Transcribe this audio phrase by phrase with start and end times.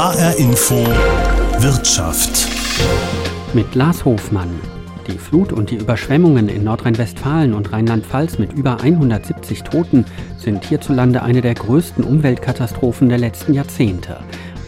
[0.00, 0.76] HR Info
[1.58, 2.48] Wirtschaft.
[3.52, 4.48] Mit Lars Hofmann.
[5.06, 10.06] Die Flut und die Überschwemmungen in Nordrhein-Westfalen und Rheinland-Pfalz mit über 170 Toten
[10.38, 14.16] sind hierzulande eine der größten Umweltkatastrophen der letzten Jahrzehnte.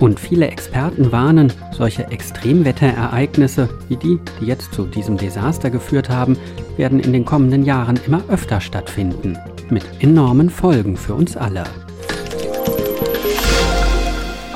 [0.00, 6.36] Und viele Experten warnen, solche Extremwetterereignisse wie die, die jetzt zu diesem Desaster geführt haben,
[6.76, 9.38] werden in den kommenden Jahren immer öfter stattfinden.
[9.70, 11.64] Mit enormen Folgen für uns alle.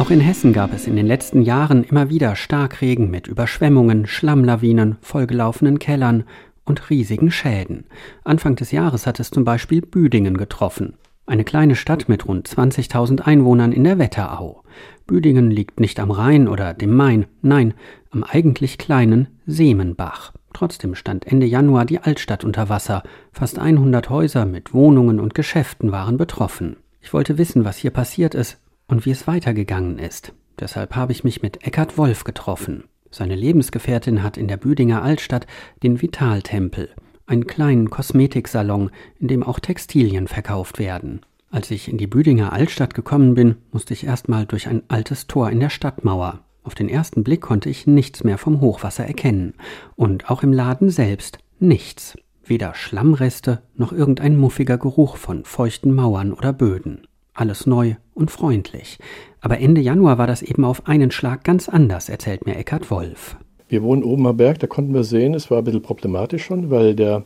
[0.07, 4.99] Auch in Hessen gab es in den letzten Jahren immer wieder Starkregen mit Überschwemmungen, Schlammlawinen,
[5.01, 6.23] vollgelaufenen Kellern
[6.65, 7.87] und riesigen Schäden.
[8.23, 10.95] Anfang des Jahres hat es zum Beispiel Büdingen getroffen.
[11.27, 14.63] Eine kleine Stadt mit rund 20.000 Einwohnern in der Wetterau.
[15.09, 17.75] Büdingen liegt nicht am Rhein oder dem Main, nein,
[18.13, 20.33] am eigentlich kleinen Seemenbach.
[20.53, 23.03] Trotzdem stand Ende Januar die Altstadt unter Wasser.
[23.33, 26.77] Fast 100 Häuser mit Wohnungen und Geschäften waren betroffen.
[27.01, 30.33] Ich wollte wissen, was hier passiert ist, und wie es weitergegangen ist.
[30.59, 32.85] Deshalb habe ich mich mit Eckhard Wolf getroffen.
[33.11, 35.47] Seine Lebensgefährtin hat in der Büdinger Altstadt
[35.83, 36.91] den Vitaltempel,
[37.27, 41.21] einen kleinen Kosmetiksalon, in dem auch Textilien verkauft werden.
[41.51, 45.51] Als ich in die Büdinger Altstadt gekommen bin, musste ich erstmal durch ein altes Tor
[45.51, 46.41] in der Stadtmauer.
[46.65, 49.55] Auf den ersten Blick konnte ich nichts mehr vom Hochwasser erkennen.
[49.95, 52.19] Und auch im Laden selbst nichts.
[52.45, 57.07] Weder Schlammreste noch irgendein muffiger Geruch von feuchten Mauern oder Böden.
[57.37, 58.99] Alles neu und freundlich.
[59.43, 63.37] Aber Ende Januar war das eben auf einen Schlag ganz anders, erzählt mir Eckhard Wolf.
[63.69, 66.71] Wir wohnen oben am Berg, da konnten wir sehen, es war ein bisschen problematisch schon,
[66.71, 67.25] weil der,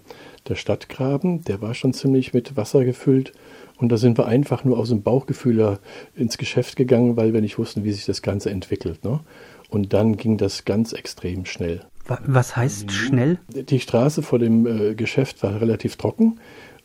[0.49, 3.33] der Stadtgraben, der war schon ziemlich mit Wasser gefüllt.
[3.79, 5.79] Und da sind wir einfach nur aus dem Bauchgefühl
[6.17, 9.05] ins Geschäft gegangen, weil wir nicht wussten, wie sich das Ganze entwickelt.
[9.05, 9.21] Ne?
[9.69, 11.83] Und dann ging das ganz extrem schnell.
[12.27, 13.39] Was heißt schnell?
[13.49, 16.41] Die Straße vor dem äh, Geschäft war relativ trocken.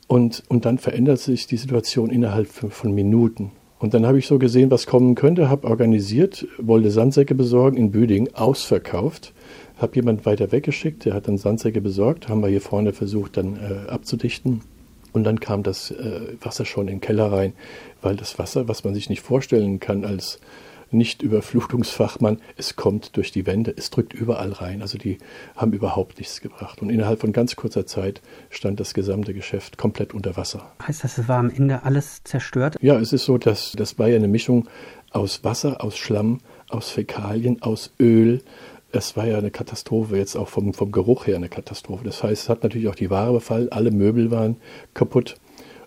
[0.07, 3.51] Und, und dann verändert sich die Situation innerhalb von Minuten.
[3.79, 7.91] Und dann habe ich so gesehen, was kommen könnte, habe organisiert, wollte Sandsäcke besorgen in
[7.91, 9.33] Büding, ausverkauft,
[9.77, 13.57] habe jemand weiter weggeschickt, der hat dann Sandsäcke besorgt, haben wir hier vorne versucht dann
[13.57, 14.61] äh, abzudichten.
[15.11, 17.53] Und dann kam das äh, Wasser schon in den Keller rein,
[18.01, 20.39] weil das Wasser, was man sich nicht vorstellen kann als
[20.97, 24.81] nicht-Überflutungsfachmann, es kommt durch die Wände, es drückt überall rein.
[24.81, 25.17] Also die
[25.55, 26.81] haben überhaupt nichts gebracht.
[26.81, 30.71] Und innerhalb von ganz kurzer Zeit stand das gesamte Geschäft komplett unter Wasser.
[30.85, 32.77] Heißt das, es war am Ende alles zerstört?
[32.81, 34.67] Ja, es ist so, dass das war ja eine Mischung
[35.11, 36.39] aus Wasser, aus Schlamm,
[36.69, 38.41] aus Fäkalien, aus Öl.
[38.91, 42.03] Es war ja eine Katastrophe, jetzt auch vom, vom Geruch her eine Katastrophe.
[42.03, 44.57] Das heißt, es hat natürlich auch die Ware befallen, alle Möbel waren
[44.93, 45.35] kaputt.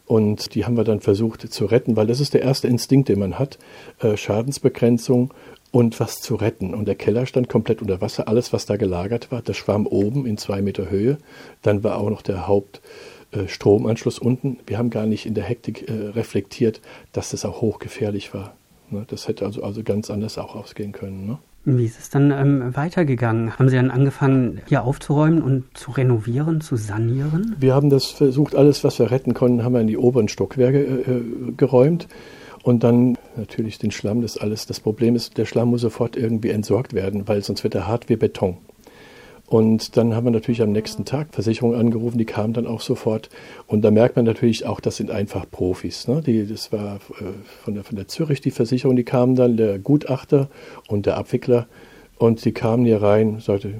[0.09, 3.19] Und die haben wir dann versucht zu retten, weil das ist der erste Instinkt, den
[3.19, 3.59] man hat.
[4.01, 5.35] Äh, Schadensbegrenzung
[5.71, 6.75] und was zu retten.
[6.75, 8.27] Und der Keller stand komplett unter Wasser.
[8.27, 11.19] Alles, was da gelagert war, das schwamm oben in zwei Meter Höhe.
[11.61, 14.59] Dann war auch noch der Hauptstromanschluss unten.
[14.67, 16.81] Wir haben gar nicht in der Hektik äh, reflektiert,
[17.13, 18.55] dass das auch hochgefährlich war.
[18.89, 19.05] Ne?
[19.09, 21.27] Das hätte also, also ganz anders auch ausgehen können.
[21.27, 21.39] Ne?
[21.77, 23.59] Wie ist es dann ähm, weitergegangen?
[23.59, 27.57] Haben Sie dann angefangen, hier aufzuräumen und zu renovieren, zu sanieren?
[27.61, 30.79] Wir haben das versucht, alles, was wir retten konnten, haben wir in die oberen Stockwerke
[30.79, 32.09] äh, äh, geräumt.
[32.63, 34.67] Und dann natürlich den Schlamm, das alles.
[34.67, 38.09] Das Problem ist, der Schlamm muss sofort irgendwie entsorgt werden, weil sonst wird er hart
[38.09, 38.57] wie Beton.
[39.49, 43.31] Und dann haben wir natürlich am nächsten Tag Versicherungen angerufen, die kamen dann auch sofort.
[43.67, 46.07] Und da merkt man natürlich auch, das sind einfach Profis.
[46.07, 46.21] Ne?
[46.21, 47.25] Die, das war äh,
[47.65, 50.49] von, der, von der Zürich die Versicherung, die kamen dann, der Gutachter
[50.87, 51.67] und der Abwickler.
[52.19, 53.75] Und die kamen hier rein, sagte,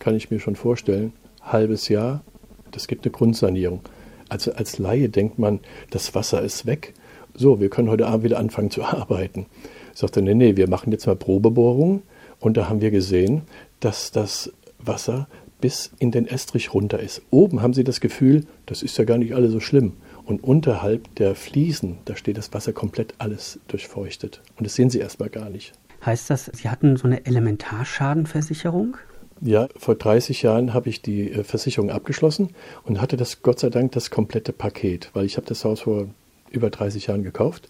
[0.00, 2.24] kann ich mir schon vorstellen, halbes Jahr,
[2.72, 3.82] das gibt eine Grundsanierung.
[4.28, 5.60] Also als Laie denkt man,
[5.90, 6.94] das Wasser ist weg.
[7.34, 9.46] So, wir können heute Abend wieder anfangen zu arbeiten.
[9.94, 12.02] Sagte, nee, nee, wir machen jetzt mal Probebohrungen.
[12.40, 13.42] Und da haben wir gesehen,
[13.80, 15.28] dass das Wasser
[15.60, 17.22] bis in den Estrich runter ist.
[17.30, 19.94] Oben haben Sie das Gefühl, das ist ja gar nicht alles so schlimm.
[20.24, 24.40] Und unterhalb der Fliesen, da steht das Wasser komplett alles durchfeuchtet.
[24.56, 25.72] Und das sehen Sie erstmal gar nicht.
[26.04, 28.96] Heißt das, Sie hatten so eine Elementarschadenversicherung?
[29.40, 32.50] Ja, vor 30 Jahren habe ich die äh, Versicherung abgeschlossen
[32.84, 36.08] und hatte das Gott sei Dank das komplette Paket, weil ich habe das Haus vor
[36.50, 37.68] über 30 Jahren gekauft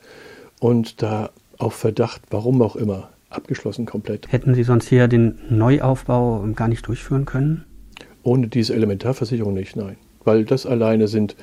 [0.60, 4.30] und da auf Verdacht, warum auch immer, abgeschlossen komplett.
[4.32, 7.64] Hätten Sie sonst hier den Neuaufbau gar nicht durchführen können?
[8.22, 9.96] Ohne diese Elementarversicherung nicht, nein.
[10.25, 11.36] Weil das alleine sind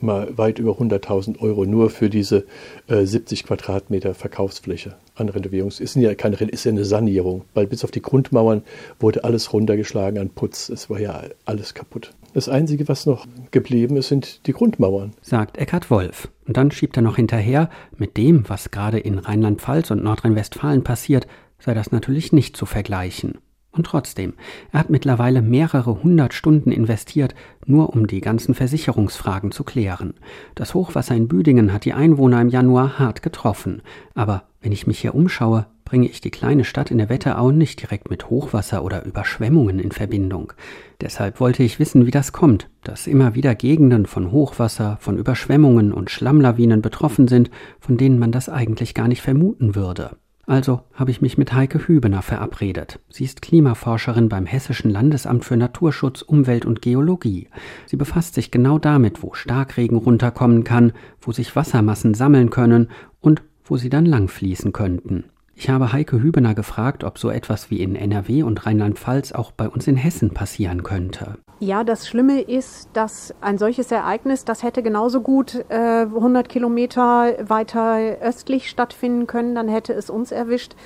[0.00, 2.44] mal weit über 100.000 Euro nur für diese
[2.86, 5.70] äh, 70 Quadratmeter Verkaufsfläche an Renovierung.
[5.70, 8.62] Ist ja keine ist ja eine Sanierung, weil bis auf die Grundmauern
[9.00, 10.68] wurde alles runtergeschlagen an Putz.
[10.68, 12.12] Es war ja alles kaputt.
[12.34, 15.12] Das Einzige, was noch geblieben ist, sind die Grundmauern.
[15.22, 16.28] Sagt Eckhard Wolf.
[16.46, 21.26] Und dann schiebt er noch hinterher, mit dem, was gerade in Rheinland-Pfalz und Nordrhein-Westfalen passiert,
[21.58, 23.38] sei das natürlich nicht zu vergleichen.
[23.70, 24.34] Und trotzdem,
[24.72, 27.34] er hat mittlerweile mehrere hundert Stunden investiert,
[27.64, 30.14] nur um die ganzen Versicherungsfragen zu klären.
[30.54, 33.82] Das Hochwasser in Büdingen hat die Einwohner im Januar hart getroffen.
[34.14, 37.80] Aber wenn ich mich hier umschaue, bringe ich die kleine Stadt in der Wetterau nicht
[37.80, 40.52] direkt mit Hochwasser oder Überschwemmungen in Verbindung.
[41.00, 45.94] Deshalb wollte ich wissen, wie das kommt, dass immer wieder Gegenden von Hochwasser, von Überschwemmungen
[45.94, 47.50] und Schlammlawinen betroffen sind,
[47.80, 50.10] von denen man das eigentlich gar nicht vermuten würde.
[50.44, 53.00] Also habe ich mich mit Heike Hübener verabredet.
[53.08, 57.48] Sie ist Klimaforscherin beim Hessischen Landesamt für Naturschutz, Umwelt und Geologie.
[57.86, 60.92] Sie befasst sich genau damit, wo Starkregen runterkommen kann,
[61.22, 62.90] wo sich Wassermassen sammeln können
[63.22, 65.24] und wo sie dann langfließen könnten.
[65.60, 69.68] Ich habe Heike Hübener gefragt, ob so etwas wie in NRW und Rheinland-Pfalz auch bei
[69.68, 71.34] uns in Hessen passieren könnte.
[71.58, 77.34] Ja, das Schlimme ist, dass ein solches Ereignis, das hätte genauso gut äh, 100 Kilometer
[77.48, 80.76] weiter östlich stattfinden können, dann hätte es uns erwischt.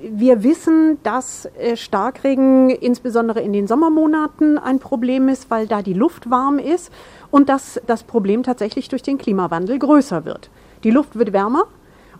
[0.00, 5.94] Wir wissen, dass äh, Starkregen insbesondere in den Sommermonaten ein Problem ist, weil da die
[5.94, 6.90] Luft warm ist
[7.30, 10.50] und dass das Problem tatsächlich durch den Klimawandel größer wird.
[10.82, 11.68] Die Luft wird wärmer,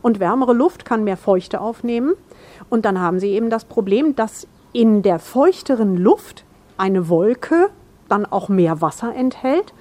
[0.03, 2.13] und wärmere Luft kann mehr Feuchte aufnehmen.
[2.69, 6.45] Und dann haben Sie eben das Problem, dass in der feuchteren Luft
[6.77, 7.69] eine Wolke
[8.09, 9.73] dann auch mehr Wasser enthält.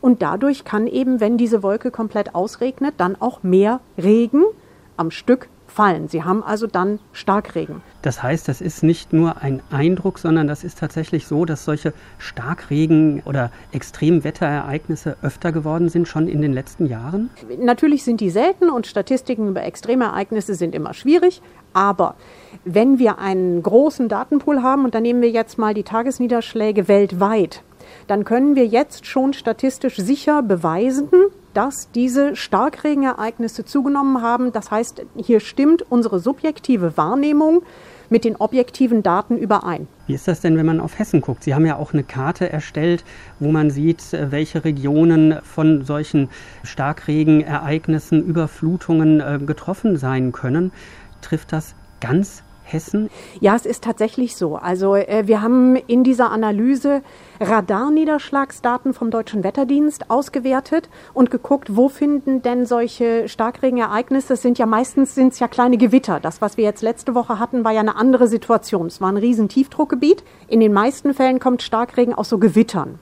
[0.00, 4.44] Und dadurch kann eben, wenn diese Wolke komplett ausregnet, dann auch mehr Regen
[4.96, 5.48] am Stück
[5.80, 6.08] fallen.
[6.08, 7.80] Sie haben also dann Starkregen.
[8.02, 11.94] Das heißt, das ist nicht nur ein Eindruck, sondern das ist tatsächlich so, dass solche
[12.18, 17.30] Starkregen oder Extremwetterereignisse öfter geworden sind, schon in den letzten Jahren?
[17.58, 21.40] Natürlich sind die selten und Statistiken über Extremereignisse sind immer schwierig.
[21.72, 22.14] Aber
[22.66, 27.62] wenn wir einen großen Datenpool haben, und da nehmen wir jetzt mal die Tagesniederschläge weltweit,
[28.06, 31.08] dann können wir jetzt schon statistisch sicher beweisen,
[31.54, 34.52] dass diese Starkregenereignisse zugenommen haben.
[34.52, 37.62] Das heißt, hier stimmt unsere subjektive Wahrnehmung
[38.10, 39.86] mit den objektiven Daten überein.
[40.06, 41.44] Wie ist das denn, wenn man auf Hessen guckt?
[41.44, 43.04] Sie haben ja auch eine Karte erstellt,
[43.38, 46.28] wo man sieht, äh, welche Regionen von solchen
[46.64, 50.72] Starkregenereignissen, Überflutungen äh, getroffen sein können.
[51.20, 53.10] Trifft das ganz Hessen?
[53.40, 54.56] Ja, es ist tatsächlich so.
[54.56, 57.02] Also äh, wir haben in dieser Analyse
[57.40, 64.34] Radarniederschlagsdaten vom Deutschen Wetterdienst ausgewertet und geguckt, wo finden denn solche Starkregenereignisse?
[64.34, 66.20] Es sind ja meistens sind's ja kleine Gewitter.
[66.20, 68.86] Das, was wir jetzt letzte Woche hatten, war ja eine andere Situation.
[68.86, 70.22] Es war ein riesen Tiefdruckgebiet.
[70.48, 72.98] In den meisten Fällen kommt Starkregen aus so Gewittern.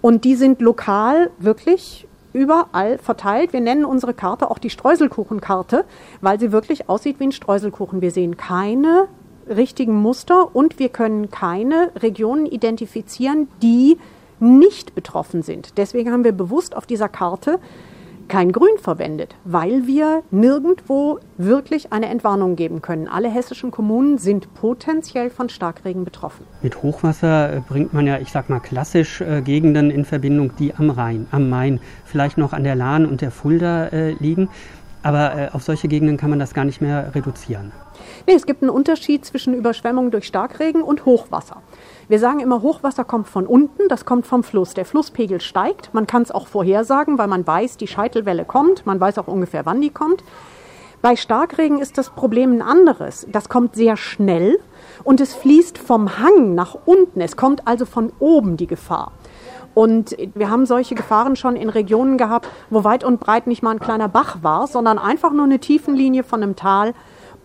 [0.00, 2.06] Und die sind lokal wirklich
[2.36, 3.52] überall verteilt.
[3.52, 5.86] Wir nennen unsere Karte auch die Streuselkuchenkarte,
[6.20, 8.02] weil sie wirklich aussieht wie ein Streuselkuchen.
[8.02, 9.08] Wir sehen keine
[9.48, 13.96] richtigen Muster und wir können keine Regionen identifizieren, die
[14.38, 15.78] nicht betroffen sind.
[15.78, 17.58] Deswegen haben wir bewusst auf dieser Karte
[18.28, 23.08] kein Grün verwendet, weil wir nirgendwo wirklich eine Entwarnung geben können.
[23.08, 26.44] Alle hessischen Kommunen sind potenziell von Starkregen betroffen.
[26.62, 30.74] Mit Hochwasser äh, bringt man ja, ich sag mal, klassisch äh, Gegenden in Verbindung, die
[30.74, 34.48] am Rhein, am Main, vielleicht noch an der Lahn und der Fulda äh, liegen.
[35.02, 37.70] Aber äh, auf solche Gegenden kann man das gar nicht mehr reduzieren.
[38.26, 41.62] Nee, es gibt einen Unterschied zwischen Überschwemmung durch Starkregen und Hochwasser.
[42.08, 44.74] Wir sagen immer, Hochwasser kommt von unten, das kommt vom Fluss.
[44.74, 45.92] Der Flusspegel steigt.
[45.92, 48.86] Man kann es auch vorhersagen, weil man weiß, die Scheitelwelle kommt.
[48.86, 50.22] Man weiß auch ungefähr, wann die kommt.
[51.02, 53.26] Bei Starkregen ist das Problem ein anderes.
[53.30, 54.60] Das kommt sehr schnell
[55.02, 57.20] und es fließt vom Hang nach unten.
[57.20, 59.10] Es kommt also von oben die Gefahr.
[59.74, 63.72] Und wir haben solche Gefahren schon in Regionen gehabt, wo weit und breit nicht mal
[63.72, 66.94] ein kleiner Bach war, sondern einfach nur eine Tiefenlinie von einem Tal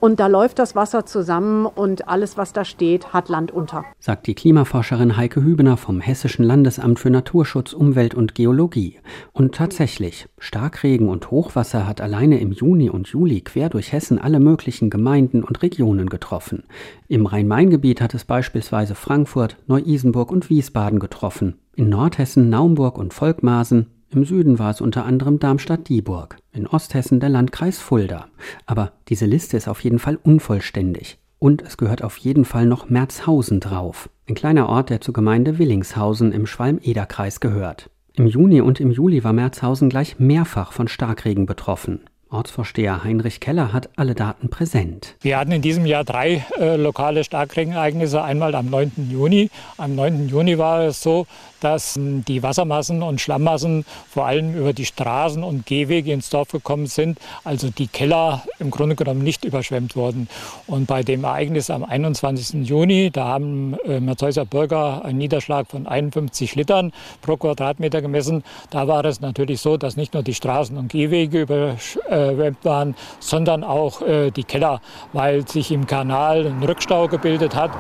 [0.01, 3.85] und da läuft das Wasser zusammen und alles, was da steht, hat Land unter.
[3.99, 8.97] Sagt die Klimaforscherin Heike Hübener vom Hessischen Landesamt für Naturschutz, Umwelt und Geologie.
[9.31, 14.39] Und tatsächlich, Starkregen und Hochwasser hat alleine im Juni und Juli quer durch Hessen alle
[14.39, 16.63] möglichen Gemeinden und Regionen getroffen.
[17.07, 21.59] Im Rhein-Main-Gebiet hat es beispielsweise Frankfurt, Neu-Isenburg und Wiesbaden getroffen.
[21.75, 27.29] In Nordhessen Naumburg und Volkmaßen, im Süden war es unter anderem Darmstadt-Dieburg, in Osthessen der
[27.29, 28.27] Landkreis Fulda.
[28.65, 31.17] Aber diese Liste ist auf jeden Fall unvollständig.
[31.39, 35.57] Und es gehört auf jeden Fall noch Merzhausen drauf, ein kleiner Ort, der zur Gemeinde
[35.57, 37.89] Willingshausen im Schwalm-Eder-Kreis gehört.
[38.13, 42.01] Im Juni und im Juli war Merzhausen gleich mehrfach von Starkregen betroffen.
[42.29, 45.15] Ortsvorsteher Heinrich Keller hat alle Daten präsent.
[45.21, 48.21] Wir hatten in diesem Jahr drei äh, lokale Starkregenereignisse.
[48.23, 49.09] Einmal am 9.
[49.11, 49.49] Juni.
[49.77, 50.29] Am 9.
[50.29, 51.27] Juni war es so,
[51.61, 56.49] dass ähm, die Wassermassen und Schlammmassen vor allem über die Straßen und Gehwege ins Dorf
[56.49, 60.27] gekommen sind, also die Keller im Grunde genommen nicht überschwemmt wurden.
[60.67, 62.67] Und bei dem Ereignis am 21.
[62.67, 66.91] Juni, da haben äh, Merzhäuser Bürger einen Niederschlag von 51 Litern
[67.21, 68.43] pro Quadratmeter gemessen.
[68.69, 73.63] Da war es natürlich so, dass nicht nur die Straßen und Gehwege überschwemmt waren, sondern
[73.63, 74.81] auch äh, die Keller,
[75.13, 77.71] weil sich im Kanal ein Rückstau gebildet hat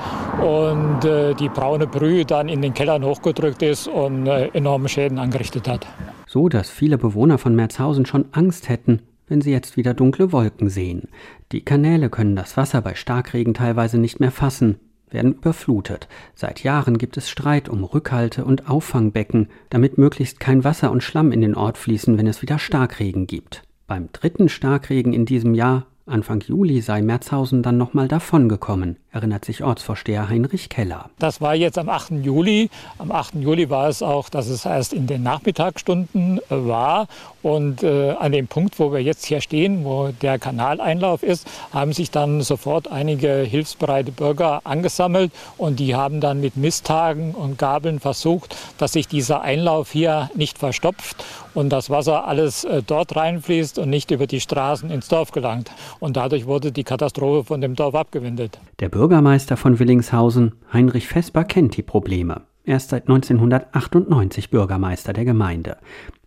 [0.41, 4.89] und äh, die braune Brühe dann in den Kellern hochgedrückt ist ist und äh, enorme
[4.89, 5.87] Schäden angerichtet hat.
[6.27, 10.69] So dass viele Bewohner von Merzhausen schon Angst hätten, wenn sie jetzt wieder dunkle Wolken
[10.69, 11.07] sehen.
[11.51, 14.77] Die Kanäle können das Wasser bei Starkregen teilweise nicht mehr fassen,
[15.09, 16.07] werden überflutet.
[16.35, 21.31] Seit Jahren gibt es Streit um Rückhalte und Auffangbecken, damit möglichst kein Wasser und Schlamm
[21.31, 23.63] in den Ort fließen, wenn es wieder Starkregen gibt.
[23.87, 29.63] Beim dritten Starkregen in diesem Jahr Anfang Juli sei Merzhausen dann nochmal davongekommen, erinnert sich
[29.63, 31.09] Ortsvorsteher Heinrich Keller.
[31.19, 32.23] Das war jetzt am 8.
[32.23, 32.69] Juli.
[32.97, 33.35] Am 8.
[33.35, 37.07] Juli war es auch, dass es erst in den Nachmittagsstunden äh, war.
[37.43, 41.91] Und äh, an dem Punkt, wo wir jetzt hier stehen, wo der Kanaleinlauf ist, haben
[41.91, 45.31] sich dann sofort einige hilfsbereite Bürger angesammelt.
[45.57, 50.57] Und die haben dann mit Misttagen und Gabeln versucht, dass sich dieser Einlauf hier nicht
[50.57, 55.31] verstopft und das Wasser alles äh, dort reinfließt und nicht über die Straßen ins Dorf
[55.31, 55.71] gelangt.
[55.99, 58.59] Und dadurch wurde die Katastrophe von dem Dorf abgewendet.
[58.79, 62.41] Der Bürgermeister von Willingshausen, Heinrich Vesper, kennt die Probleme.
[62.63, 65.77] Er ist seit 1998 Bürgermeister der Gemeinde.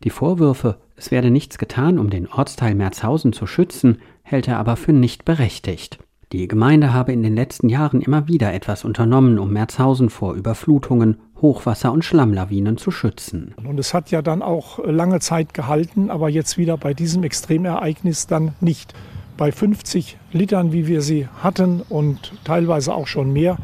[0.03, 4.75] Die Vorwürfe, es werde nichts getan, um den Ortsteil Merzhausen zu schützen, hält er aber
[4.75, 6.01] für nicht berechtigt.
[6.33, 11.19] Die Gemeinde habe in den letzten Jahren immer wieder etwas unternommen, um Merzhausen vor Überflutungen,
[11.41, 13.55] Hochwasser und Schlammlawinen zu schützen.
[13.65, 18.27] Und es hat ja dann auch lange Zeit gehalten, aber jetzt wieder bei diesem Extremereignis
[18.27, 18.95] dann nicht.
[19.37, 23.59] Bei 50 Litern, wie wir sie hatten und teilweise auch schon mehr,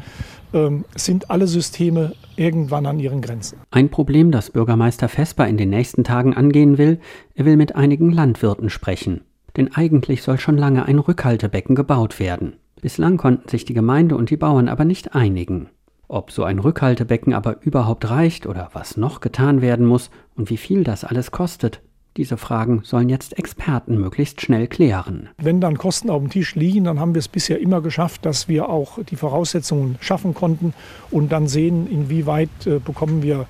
[0.53, 3.59] ähm, sind alle Systeme irgendwann an ihren Grenzen.
[3.71, 6.99] Ein Problem, das Bürgermeister Vesper in den nächsten Tagen angehen will,
[7.35, 9.21] er will mit einigen Landwirten sprechen.
[9.55, 12.57] Denn eigentlich soll schon lange ein Rückhaltebecken gebaut werden.
[12.81, 15.69] Bislang konnten sich die Gemeinde und die Bauern aber nicht einigen.
[16.09, 20.57] Ob so ein Rückhaltebecken aber überhaupt reicht oder was noch getan werden muss und wie
[20.57, 21.81] viel das alles kostet,
[22.17, 25.29] diese Fragen sollen jetzt Experten möglichst schnell klären.
[25.37, 28.47] Wenn dann Kosten auf dem Tisch liegen, dann haben wir es bisher immer geschafft, dass
[28.47, 30.73] wir auch die Voraussetzungen schaffen konnten
[31.09, 33.45] und dann sehen, inwieweit äh, bekommen wir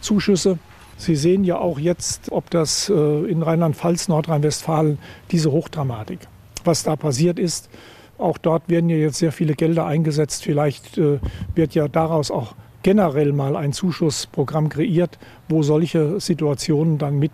[0.00, 0.58] Zuschüsse.
[0.96, 2.94] Sie sehen ja auch jetzt, ob das äh,
[3.30, 4.98] in Rheinland-Pfalz, Nordrhein-Westfalen,
[5.30, 6.20] diese Hochdramatik,
[6.64, 7.68] was da passiert ist.
[8.18, 10.44] Auch dort werden ja jetzt sehr viele Gelder eingesetzt.
[10.44, 11.18] Vielleicht äh,
[11.54, 12.54] wird ja daraus auch
[12.86, 17.32] generell mal ein Zuschussprogramm kreiert, wo solche Situationen dann mit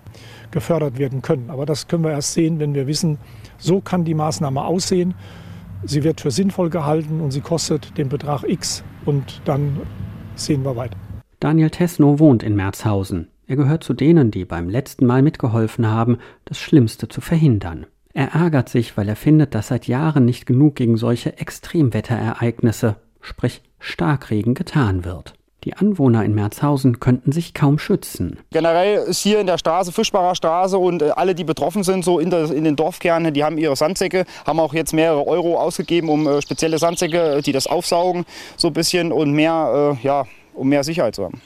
[0.51, 1.51] gefördert werden können.
[1.51, 3.19] Aber das können wir erst sehen, wenn wir wissen,
[3.59, 5.13] so kann die Maßnahme aussehen.
[5.85, 9.79] Sie wird für sinnvoll gehalten und sie kostet den Betrag X und dann
[10.37, 10.97] sehen wir weiter.
[11.39, 13.29] Daniel Tesno wohnt in Merzhausen.
[13.47, 16.17] Er gehört zu denen, die beim letzten Mal mitgeholfen haben,
[16.47, 17.85] das Schlimmste zu verhindern.
[18.15, 23.61] Er ärgert sich, weil er findet, dass seit Jahren nicht genug gegen solche Extremwetterereignisse, sprich
[23.81, 25.35] Starkregen, getan wird.
[25.65, 28.39] Die Anwohner in Merzhausen könnten sich kaum schützen.
[28.51, 32.19] Generell ist hier in der Straße, Fischbacher Straße und äh, alle, die betroffen sind, so
[32.19, 36.09] in, der, in, den Dorfkernen, die haben ihre Sandsäcke, haben auch jetzt mehrere Euro ausgegeben,
[36.09, 38.25] um äh, spezielle Sandsäcke, äh, die das aufsaugen,
[38.57, 41.41] so ein bisschen und mehr, ja, um mehr Sicherheit zu haben.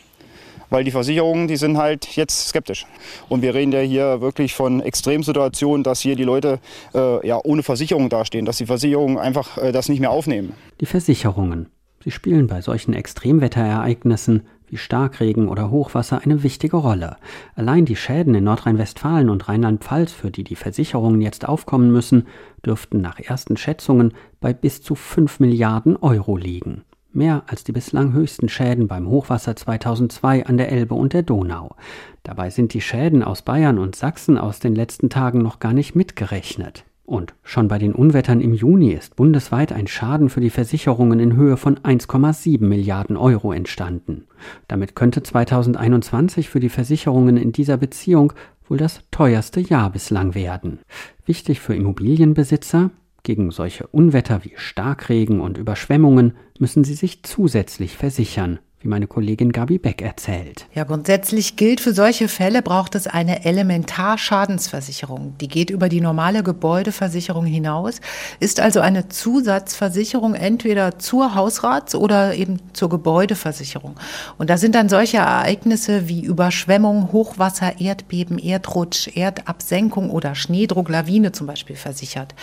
[0.71, 2.87] Weil die Versicherungen, die sind halt jetzt skeptisch.
[3.29, 6.59] Und wir reden ja hier wirklich von Extremsituationen, dass hier die Leute
[6.95, 10.55] äh, ja, ohne Versicherung dastehen, dass die Versicherungen einfach äh, das nicht mehr aufnehmen.
[10.81, 11.71] Die Versicherungen.
[12.07, 17.17] Sie spielen bei solchen Extremwetterereignissen wie Starkregen oder Hochwasser eine wichtige Rolle.
[17.57, 22.29] Allein die Schäden in Nordrhein-Westfalen und Rheinland-Pfalz, für die die Versicherungen jetzt aufkommen müssen,
[22.65, 26.83] dürften nach ersten Schätzungen bei bis zu 5 Milliarden Euro liegen.
[27.13, 31.75] Mehr als die bislang höchsten Schäden beim Hochwasser 2002 an der Elbe und der Donau.
[32.23, 35.97] Dabei sind die Schäden aus Bayern und Sachsen aus den letzten Tagen noch gar nicht
[35.97, 36.85] mitgerechnet.
[37.07, 41.37] Und schon bei den Unwettern im Juni ist bundesweit ein Schaden für die Versicherungen in
[41.37, 44.27] Höhe von 1,7 Milliarden Euro entstanden.
[44.67, 48.33] Damit könnte 2021 für die Versicherungen in dieser Beziehung
[48.69, 50.81] wohl das teuerste Jahr bislang werden.
[51.25, 52.91] Wichtig für Immobilienbesitzer,
[53.23, 59.51] gegen solche Unwetter wie Starkregen und Überschwemmungen müssen sie sich zusätzlich versichern wie meine Kollegin
[59.51, 60.67] Gabi Beck erzählt.
[60.73, 65.35] Ja, grundsätzlich gilt, für solche Fälle braucht es eine Elementarschadensversicherung.
[65.41, 68.01] Die geht über die normale Gebäudeversicherung hinaus,
[68.39, 73.97] ist also eine Zusatzversicherung entweder zur Hausrats- oder eben zur Gebäudeversicherung.
[74.39, 81.33] Und da sind dann solche Ereignisse wie Überschwemmung, Hochwasser, Erdbeben, Erdrutsch, Erdabsenkung oder Schneedruck, Lawine
[81.33, 82.35] zum Beispiel versichert.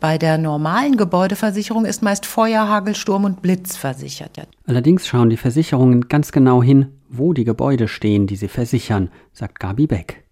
[0.00, 4.30] Bei der normalen Gebäudeversicherung ist meist Feuer, Hagel, Sturm und Blitz versichert.
[4.66, 9.58] Allerdings schauen die Versicherungen ganz genau hin, wo die Gebäude stehen, die sie versichern, sagt
[9.58, 10.24] Gabi Beck.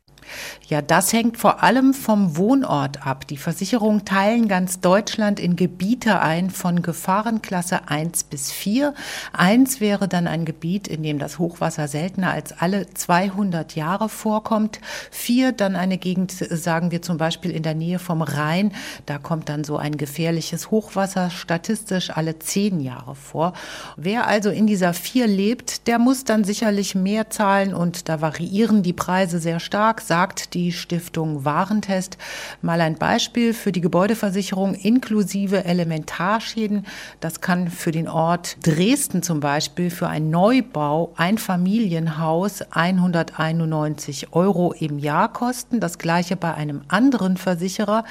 [0.69, 3.27] Ja, das hängt vor allem vom Wohnort ab.
[3.27, 8.93] Die Versicherungen teilen ganz Deutschland in Gebiete ein von Gefahrenklasse 1 bis 4.
[9.33, 14.81] 1 wäre dann ein Gebiet, in dem das Hochwasser seltener als alle 200 Jahre vorkommt.
[15.11, 18.73] 4 dann eine Gegend, sagen wir zum Beispiel in der Nähe vom Rhein.
[19.07, 23.55] Da kommt dann so ein gefährliches Hochwasser statistisch alle 10 Jahre vor.
[23.97, 28.83] Wer also in dieser 4 lebt, der muss dann sicherlich mehr zahlen und da variieren
[28.83, 30.03] die Preise sehr stark.
[30.03, 32.19] Sagen sagt die Stiftung Warentest.
[32.61, 36.87] Mal ein Beispiel für die Gebäudeversicherung inklusive Elementarschäden.
[37.21, 44.73] Das kann für den Ort Dresden zum Beispiel für ein Neubau, ein Familienhaus 191 Euro
[44.73, 45.79] im Jahr kosten.
[45.79, 48.03] Das gleiche bei einem anderen Versicherer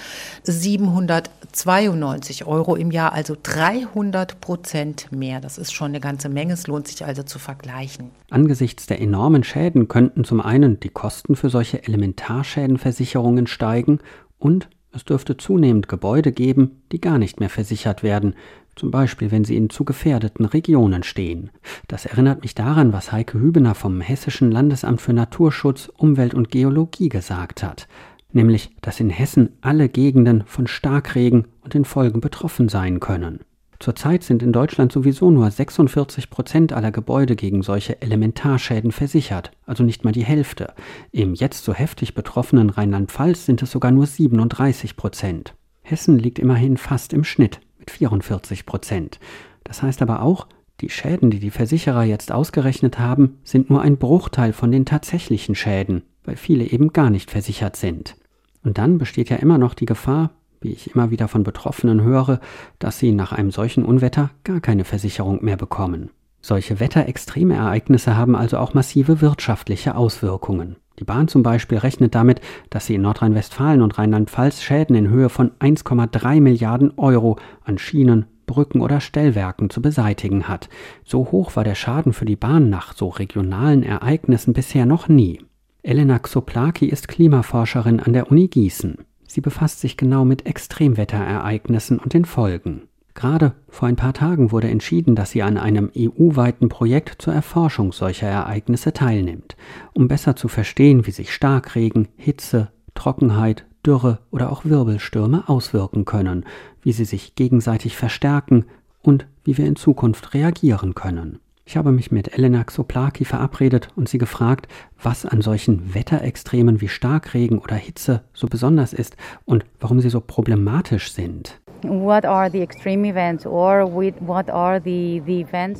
[0.43, 5.41] 792 Euro im Jahr, also 300 Prozent mehr.
[5.41, 6.53] Das ist schon eine ganze Menge.
[6.53, 8.11] Es lohnt sich also zu vergleichen.
[8.29, 13.99] Angesichts der enormen Schäden könnten zum einen die Kosten für solche Elementarschädenversicherungen steigen
[14.37, 18.35] und es dürfte zunehmend Gebäude geben, die gar nicht mehr versichert werden,
[18.75, 21.49] zum Beispiel wenn sie in zu gefährdeten Regionen stehen.
[21.87, 27.09] Das erinnert mich daran, was Heike Hübener vom Hessischen Landesamt für Naturschutz, Umwelt und Geologie
[27.09, 27.87] gesagt hat,
[28.31, 33.39] nämlich, dass in Hessen alle Gegenden von Starkregen und den Folgen betroffen sein können.
[33.79, 39.83] Zurzeit sind in Deutschland sowieso nur 46 Prozent aller Gebäude gegen solche Elementarschäden versichert, also
[39.83, 40.73] nicht mal die Hälfte.
[41.11, 45.53] Im jetzt so heftig betroffenen Rheinland-Pfalz sind es sogar nur 37 Prozent.
[45.83, 49.19] Hessen liegt immerhin fast im Schnitt mit 44 Prozent.
[49.63, 50.47] Das heißt aber auch,
[50.81, 55.55] die Schäden, die die Versicherer jetzt ausgerechnet haben, sind nur ein Bruchteil von den tatsächlichen
[55.55, 58.15] Schäden, weil viele eben gar nicht versichert sind.
[58.63, 62.39] Und dann besteht ja immer noch die Gefahr, wie ich immer wieder von Betroffenen höre,
[62.79, 66.09] dass sie nach einem solchen Unwetter gar keine Versicherung mehr bekommen.
[66.41, 70.77] Solche Wetterextremereignisse haben also auch massive wirtschaftliche Auswirkungen.
[70.99, 75.29] Die Bahn zum Beispiel rechnet damit, dass sie in Nordrhein-Westfalen und Rheinland-Pfalz Schäden in Höhe
[75.29, 80.69] von 1,3 Milliarden Euro an Schienen, Brücken oder Stellwerken zu beseitigen hat.
[81.03, 85.41] So hoch war der Schaden für die Bahn nach so regionalen Ereignissen bisher noch nie.
[85.83, 88.97] Elena Xoplaki ist Klimaforscherin an der Uni Gießen.
[89.27, 92.83] Sie befasst sich genau mit Extremwetterereignissen und den Folgen.
[93.13, 97.91] Gerade vor ein paar Tagen wurde entschieden, dass sie an einem EU-weiten Projekt zur Erforschung
[97.91, 99.57] solcher Ereignisse teilnimmt,
[99.93, 106.45] um besser zu verstehen, wie sich Starkregen, Hitze, Trockenheit, Dürre oder auch Wirbelstürme auswirken können,
[106.81, 108.65] wie sie sich gegenseitig verstärken
[109.01, 111.39] und wie wir in Zukunft reagieren können.
[111.69, 114.69] Ich habe mich mit Elena Xoplaki verabredet und sie gefragt,
[115.03, 120.21] was an solchen Wetterextremen wie Starkregen oder Hitze so besonders ist und warum sie so
[120.21, 121.59] problematisch sind.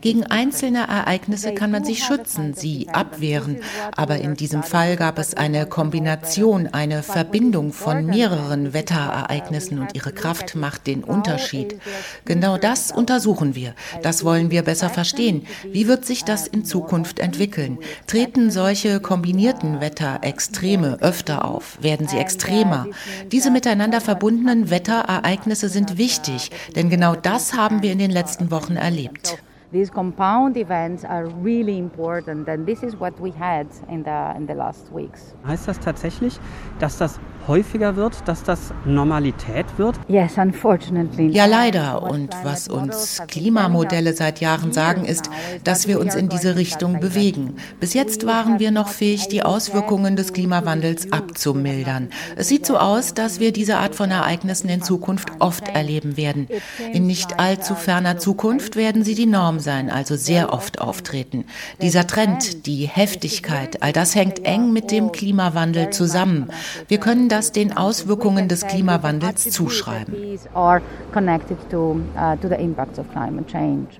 [0.00, 3.56] Gegen einzelne Ereignisse kann man sich schützen, sie abwehren,
[3.96, 10.12] aber in diesem Fall gab es eine Kombination, eine Verbindung von mehreren Wetterereignissen und ihre
[10.12, 11.80] Kraft macht den Unterschied.
[12.24, 13.74] Genau das untersuchen wir.
[14.02, 15.46] Das wollen wir besser verstehen.
[15.64, 17.78] Wie wird sich das in Zukunft entwickeln?
[18.06, 21.82] Treten solche kombinierten Wetterextreme öfter auf?
[21.82, 22.86] Werden sie extremer?
[23.32, 28.76] Diese miteinander verbundenen Wetterereignisse sind wichtig, denn genau das haben wir in den letzten Wochen
[28.76, 29.42] erlebt.
[29.72, 34.46] These compound events are really important and this is what we had in the, in
[34.46, 35.34] the last weeks.
[35.46, 36.38] Heißt das tatsächlich,
[36.78, 39.96] dass das häufiger wird, dass das Normalität wird?
[40.08, 41.28] Yes, unfortunately.
[41.28, 42.02] Ja, leider.
[42.02, 45.30] Und was uns Klimamodelle seit Jahren sagen, ist,
[45.64, 47.56] dass wir uns in diese Richtung bewegen.
[47.80, 52.08] Bis jetzt waren wir noch fähig, die Auswirkungen des Klimawandels abzumildern.
[52.36, 56.48] Es sieht so aus, dass wir diese Art von Ereignissen in Zukunft oft erleben werden.
[56.92, 61.44] In nicht allzu ferner Zukunft werden sie die Norm sein, also sehr oft auftreten.
[61.80, 66.50] Dieser Trend, die Heftigkeit, all das hängt eng mit dem Klimawandel zusammen.
[66.88, 70.14] Wir können das den Auswirkungen des Klimawandels zuschreiben.
[70.54, 70.78] Uh,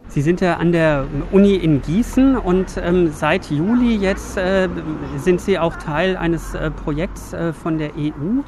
[0.08, 4.68] Sie sind ja an der Uni in Gießen und ähm, seit Juli jetzt äh,
[5.16, 8.42] sind Sie auch Teil eines äh, Projekts äh, von der EU.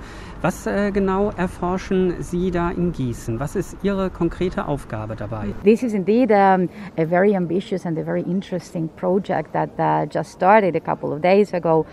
[0.45, 3.41] Was äh, genau erforschen Sie da in Gießen?
[3.41, 5.55] Was ist Ihre konkrete Aufgabe dabei?
[5.65, 6.69] This is indeed um,
[6.99, 11.23] a very ambitious and a very interesting project that uh, just started a couple of
[11.23, 11.87] days ago.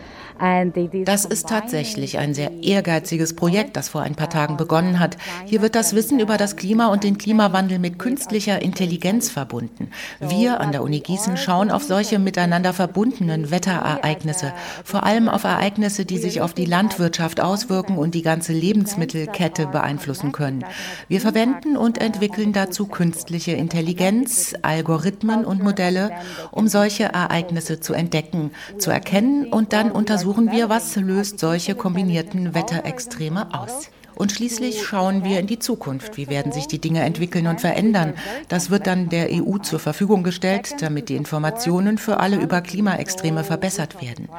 [1.05, 5.15] Das ist tatsächlich ein sehr ehrgeiziges Projekt, das vor ein paar Tagen begonnen hat.
[5.45, 9.91] Hier wird das Wissen über das Klima und den Klimawandel mit künstlicher Intelligenz verbunden.
[10.19, 14.51] Wir an der Uni Gießen schauen auf solche miteinander verbundenen Wetterereignisse,
[14.83, 19.67] vor allem auf Ereignisse, die sich auf die Landwirtschaft auswirken und die ganz ganze Lebensmittelkette
[19.67, 20.65] beeinflussen können.
[21.07, 26.11] Wir verwenden und entwickeln dazu künstliche Intelligenz, Algorithmen und Modelle,
[26.49, 28.49] um solche Ereignisse zu entdecken,
[28.79, 33.89] zu erkennen und dann untersuchen wir, was löst solche kombinierten Wetterextreme aus.
[34.15, 36.17] Und schließlich schauen wir in die Zukunft.
[36.17, 38.13] Wie werden sich die Dinge entwickeln und verändern?
[38.47, 43.43] Das wird dann der EU zur Verfügung gestellt, damit die Informationen für alle über Klimaextreme
[43.43, 44.29] verbessert werden.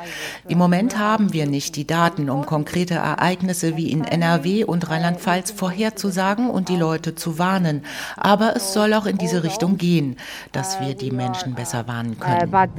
[0.49, 5.51] Im Moment haben wir nicht die Daten, um konkrete Ereignisse wie in NRW und Rheinland-Pfalz
[5.51, 7.85] vorherzusagen und die Leute zu warnen.
[8.17, 10.17] Aber es soll auch in diese Richtung gehen,
[10.53, 12.53] dass wir die Menschen besser warnen können.
[12.53, 12.77] Uh,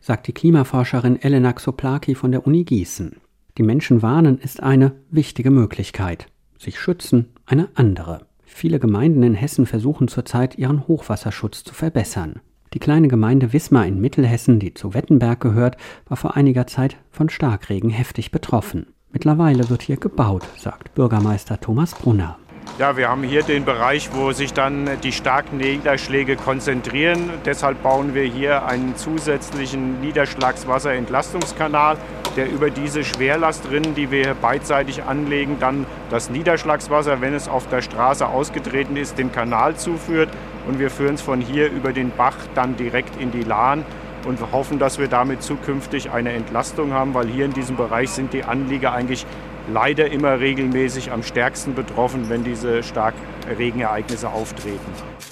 [0.00, 3.16] Sagt die Klimaforscherin Elena Xoplaki von der Uni Gießen.
[3.58, 6.26] Die Menschen warnen ist eine wichtige Möglichkeit,
[6.58, 8.26] sich schützen eine andere.
[8.44, 12.40] Viele Gemeinden in Hessen versuchen zurzeit ihren Hochwasserschutz zu verbessern.
[12.72, 15.76] Die kleine Gemeinde Wismar in Mittelhessen, die zu Wettenberg gehört,
[16.08, 18.86] war vor einiger Zeit von Starkregen heftig betroffen.
[19.10, 22.38] Mittlerweile wird hier gebaut, sagt Bürgermeister Thomas Brunner.
[22.78, 27.30] Ja, wir haben hier den Bereich, wo sich dann die starken Niederschläge konzentrieren.
[27.44, 31.98] Deshalb bauen wir hier einen zusätzlichen Niederschlagswasserentlastungskanal,
[32.36, 37.68] der über diese Schwerlastrinnen, die wir hier beidseitig anlegen, dann das Niederschlagswasser, wenn es auf
[37.68, 40.30] der Straße ausgetreten ist, dem Kanal zuführt.
[40.66, 43.84] Und wir führen es von hier über den Bach dann direkt in die Lahn
[44.26, 48.32] und hoffen, dass wir damit zukünftig eine Entlastung haben, weil hier in diesem Bereich sind
[48.32, 49.26] die Anlieger eigentlich
[49.70, 54.80] leider immer regelmäßig am stärksten betroffen, wenn diese Starkregenereignisse auftreten.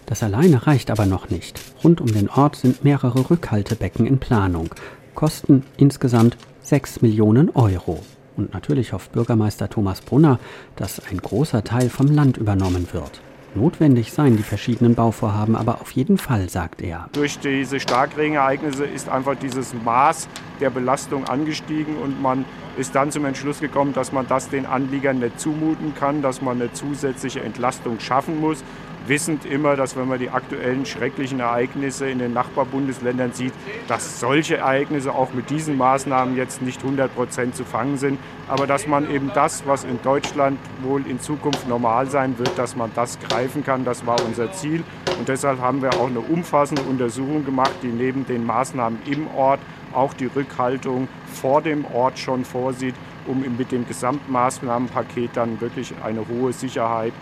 [0.07, 1.61] Das alleine reicht aber noch nicht.
[1.83, 4.75] Rund um den Ort sind mehrere Rückhaltebecken in Planung.
[5.15, 8.01] Kosten insgesamt 6 Millionen Euro.
[8.37, 10.39] Und natürlich hofft Bürgermeister Thomas Brunner,
[10.77, 13.21] dass ein großer Teil vom Land übernommen wird.
[13.55, 17.09] Notwendig seien die verschiedenen Bauvorhaben aber auf jeden Fall, sagt er.
[17.13, 20.29] Durch diese Starkregenereignisse ist einfach dieses Maß
[20.61, 22.45] der Belastung angestiegen und man
[22.77, 26.61] ist dann zum Entschluss gekommen, dass man das den Anliegern nicht zumuten kann, dass man
[26.61, 28.63] eine zusätzliche Entlastung schaffen muss
[29.07, 33.53] wissend immer, dass wenn man die aktuellen schrecklichen Ereignisse in den Nachbarbundesländern sieht,
[33.89, 38.67] dass solche Ereignisse auch mit diesen Maßnahmen jetzt nicht 100 Prozent zu fangen sind, aber
[38.67, 42.91] dass man eben das, was in Deutschland wohl in Zukunft normal sein wird, dass man
[42.95, 44.83] das greifen kann, das war unser Ziel.
[45.19, 49.61] Und deshalb haben wir auch eine umfassende Untersuchung gemacht, die neben den Maßnahmen im Ort
[49.93, 52.95] auch die Rückhaltung vor dem Ort schon vorsieht,
[53.27, 57.13] um mit dem Gesamtmaßnahmenpaket dann wirklich eine hohe Sicherheit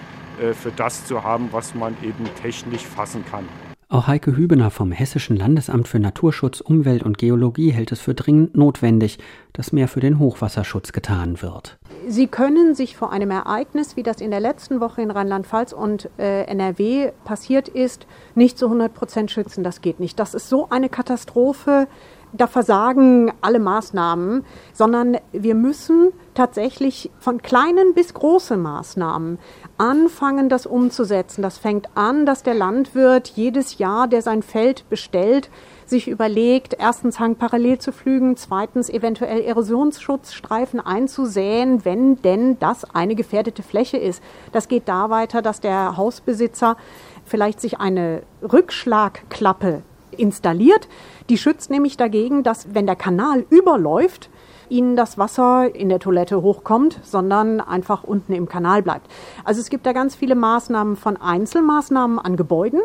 [0.55, 3.45] für das zu haben, was man eben technisch fassen kann.
[3.91, 8.55] Auch Heike Hübener vom Hessischen Landesamt für Naturschutz, Umwelt und Geologie hält es für dringend
[8.55, 9.19] notwendig,
[9.55, 11.79] dass mehr für den Hochwasserschutz getan wird.
[12.07, 16.11] Sie können sich vor einem Ereignis, wie das in der letzten Woche in Rheinland-Pfalz und
[16.19, 19.65] äh, NRW passiert ist, nicht zu 100 Prozent schützen.
[19.65, 20.19] Das geht nicht.
[20.19, 21.89] Das ist so eine Katastrophe
[22.33, 29.39] da versagen alle Maßnahmen, sondern wir müssen tatsächlich von kleinen bis großen Maßnahmen
[29.79, 31.43] anfangen, das umzusetzen.
[31.43, 35.51] Das fängt an, dass der Landwirt jedes Jahr, der sein Feld bestellt,
[35.87, 43.15] sich überlegt, erstens Hang parallel zu pflügen, zweitens eventuell Erosionsschutzstreifen einzusäen, wenn denn das eine
[43.15, 44.23] gefährdete Fläche ist.
[44.53, 46.77] Das geht da weiter, dass der Hausbesitzer
[47.25, 50.89] vielleicht sich eine Rückschlagklappe installiert.
[51.29, 54.29] Die schützt nämlich dagegen, dass wenn der Kanal überläuft,
[54.71, 59.11] ihnen das Wasser in der Toilette hochkommt, sondern einfach unten im Kanal bleibt.
[59.45, 62.81] Also es gibt da ganz viele Maßnahmen von Einzelmaßnahmen an Gebäuden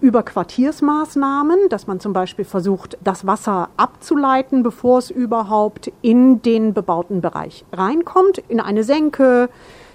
[0.00, 6.72] über Quartiersmaßnahmen, dass man zum Beispiel versucht, das Wasser abzuleiten, bevor es überhaupt in den
[6.72, 9.50] bebauten Bereich reinkommt, in eine Senke,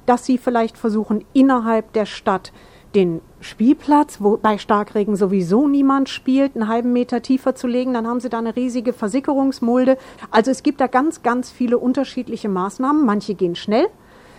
[0.06, 2.52] dass sie vielleicht versuchen, innerhalb der Stadt
[2.96, 8.08] den Spielplatz, wo bei Starkregen sowieso niemand spielt, einen halben Meter tiefer zu legen, dann
[8.08, 9.98] haben sie da eine riesige Versickerungsmulde.
[10.32, 13.06] Also es gibt da ganz, ganz viele unterschiedliche Maßnahmen.
[13.06, 13.88] Manche gehen schnell,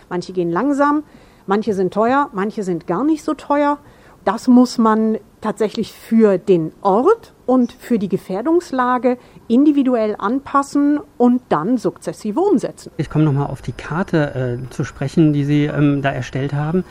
[0.09, 1.03] manche gehen langsam,
[1.45, 3.77] manche sind teuer, manche sind gar nicht so teuer.
[4.23, 11.77] Das muss man tatsächlich für den Ort und für die Gefährdungslage individuell anpassen und dann
[11.77, 12.91] sukzessive umsetzen.
[12.97, 16.83] Ich komme nochmal auf die Karte äh, zu sprechen, die Sie ähm, da erstellt haben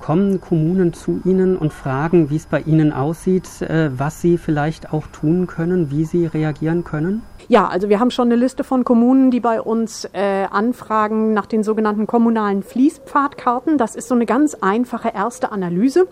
[0.00, 4.92] kommen Kommunen zu Ihnen und fragen, wie es bei Ihnen aussieht, äh, was Sie vielleicht
[4.92, 7.22] auch tun können, wie Sie reagieren können?
[7.48, 11.46] Ja, also wir haben schon eine Liste von Kommunen, die bei uns äh, anfragen nach
[11.46, 13.78] den sogenannten kommunalen Fließpfadkarten.
[13.78, 16.06] Das ist so eine ganz einfache erste Analyse,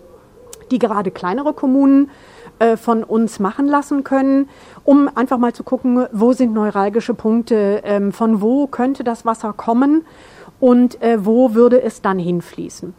[0.71, 2.09] die gerade kleinere Kommunen
[2.59, 4.49] äh, von uns machen lassen können,
[4.83, 9.53] um einfach mal zu gucken, wo sind neuralgische Punkte, ähm, von wo könnte das Wasser
[9.53, 10.05] kommen
[10.59, 12.95] und äh, wo würde es dann hinfließen.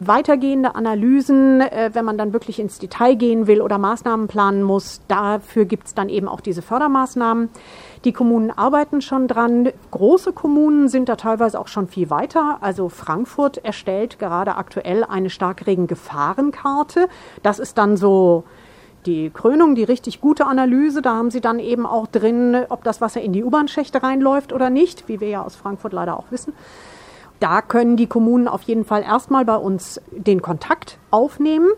[0.00, 5.02] Weitergehende Analysen, äh, wenn man dann wirklich ins Detail gehen will oder Maßnahmen planen muss.
[5.08, 7.50] Dafür gibt es dann eben auch diese Fördermaßnahmen.
[8.04, 9.68] Die Kommunen arbeiten schon dran.
[9.90, 12.58] Große Kommunen sind da teilweise auch schon viel weiter.
[12.62, 17.08] Also Frankfurt erstellt gerade aktuell eine Starkregengefahrenkarte.
[17.42, 18.44] Das ist dann so
[19.04, 21.02] die Krönung, die richtig gute Analyse.
[21.02, 24.70] Da haben sie dann eben auch drin, ob das Wasser in die U-Bahn-Schächte reinläuft oder
[24.70, 26.54] nicht, wie wir ja aus Frankfurt leider auch wissen.
[27.40, 31.68] Da können die Kommunen auf jeden Fall erstmal bei uns den Kontakt aufnehmen.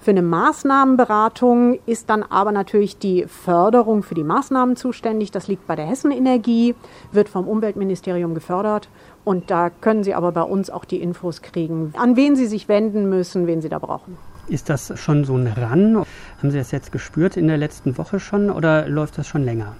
[0.00, 5.32] Für eine Maßnahmenberatung ist dann aber natürlich die Förderung für die Maßnahmen zuständig.
[5.32, 6.74] Das liegt bei der Hessenenergie,
[7.12, 8.88] wird vom Umweltministerium gefördert.
[9.24, 12.68] Und da können Sie aber bei uns auch die Infos kriegen, an wen Sie sich
[12.68, 14.16] wenden müssen, wen Sie da brauchen.
[14.46, 15.96] Ist das schon so ein Ran?
[16.38, 19.76] Haben Sie das jetzt gespürt in der letzten Woche schon oder läuft das schon länger?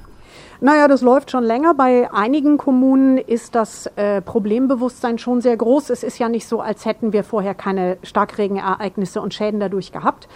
[0.60, 1.74] Naja, das läuft schon länger.
[1.74, 5.90] Bei einigen Kommunen ist das äh, Problembewusstsein schon sehr groß.
[5.90, 10.28] Es ist ja nicht so, als hätten wir vorher keine Starkregenereignisse und Schäden dadurch gehabt.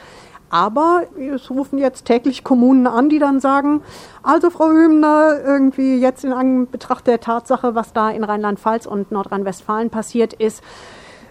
[0.49, 3.83] Aber es rufen jetzt täglich Kommunen an, die dann sagen,
[4.23, 9.91] also Frau Hübner, irgendwie jetzt in Anbetracht der Tatsache, was da in Rheinland-Pfalz und Nordrhein-Westfalen
[9.91, 10.63] passiert ist,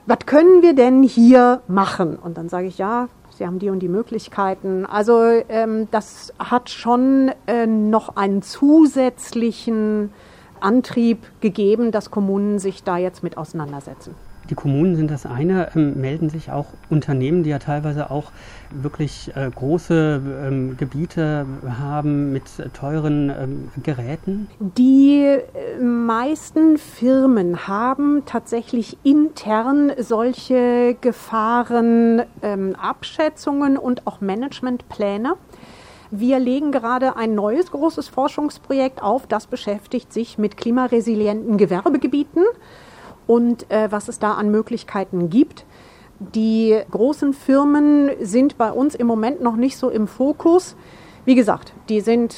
[0.05, 2.17] was können wir denn hier machen?
[2.17, 3.07] Und dann sage ich, ja,
[3.41, 4.85] Sie haben die und die Möglichkeiten.
[4.85, 10.13] Also ähm, das hat schon äh, noch einen zusätzlichen
[10.59, 14.13] Antrieb gegeben, dass Kommunen sich da jetzt mit auseinandersetzen.
[14.49, 18.31] Die Kommunen sind das eine, ähm, melden sich auch Unternehmen, die ja teilweise auch
[18.71, 21.45] wirklich äh, große ähm, Gebiete
[21.79, 24.49] haben mit teuren ähm, Geräten?
[24.59, 25.39] Die äh,
[25.79, 35.35] meisten Firmen haben tatsächlich intern solche Gefahrenabschätzungen und auch Managementpläne.
[36.13, 42.43] Wir legen gerade ein neues großes Forschungsprojekt auf, das beschäftigt sich mit klimaresilienten Gewerbegebieten
[43.27, 45.65] und äh, was es da an Möglichkeiten gibt.
[46.19, 50.75] Die großen Firmen sind bei uns im Moment noch nicht so im Fokus.
[51.25, 52.35] Wie gesagt, die sind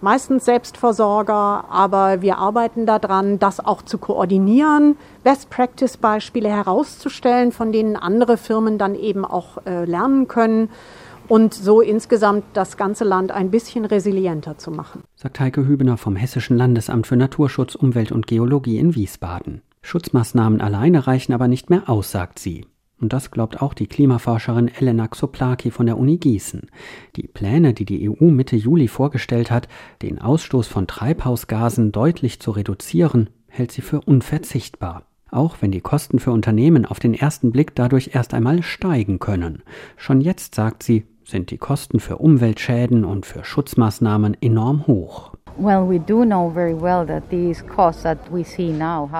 [0.00, 8.36] meistens Selbstversorger, aber wir arbeiten daran, das auch zu koordinieren, Best-Practice-Beispiele herauszustellen, von denen andere
[8.36, 10.68] Firmen dann eben auch äh, lernen können
[11.26, 15.02] und so insgesamt das ganze Land ein bisschen resilienter zu machen.
[15.16, 19.62] Sagt Heike Hübener vom Hessischen Landesamt für Naturschutz, Umwelt und Geologie in Wiesbaden.
[19.84, 22.64] Schutzmaßnahmen alleine reichen aber nicht mehr aus, sagt sie.
[22.98, 26.70] Und das glaubt auch die Klimaforscherin Elena Xoplaki von der Uni Gießen.
[27.16, 29.68] Die Pläne, die die EU Mitte Juli vorgestellt hat,
[30.00, 35.04] den Ausstoß von Treibhausgasen deutlich zu reduzieren, hält sie für unverzichtbar.
[35.30, 39.64] Auch wenn die Kosten für Unternehmen auf den ersten Blick dadurch erst einmal steigen können.
[39.98, 45.34] Schon jetzt, sagt sie, sind die Kosten für Umweltschäden und für Schutzmaßnahmen enorm hoch.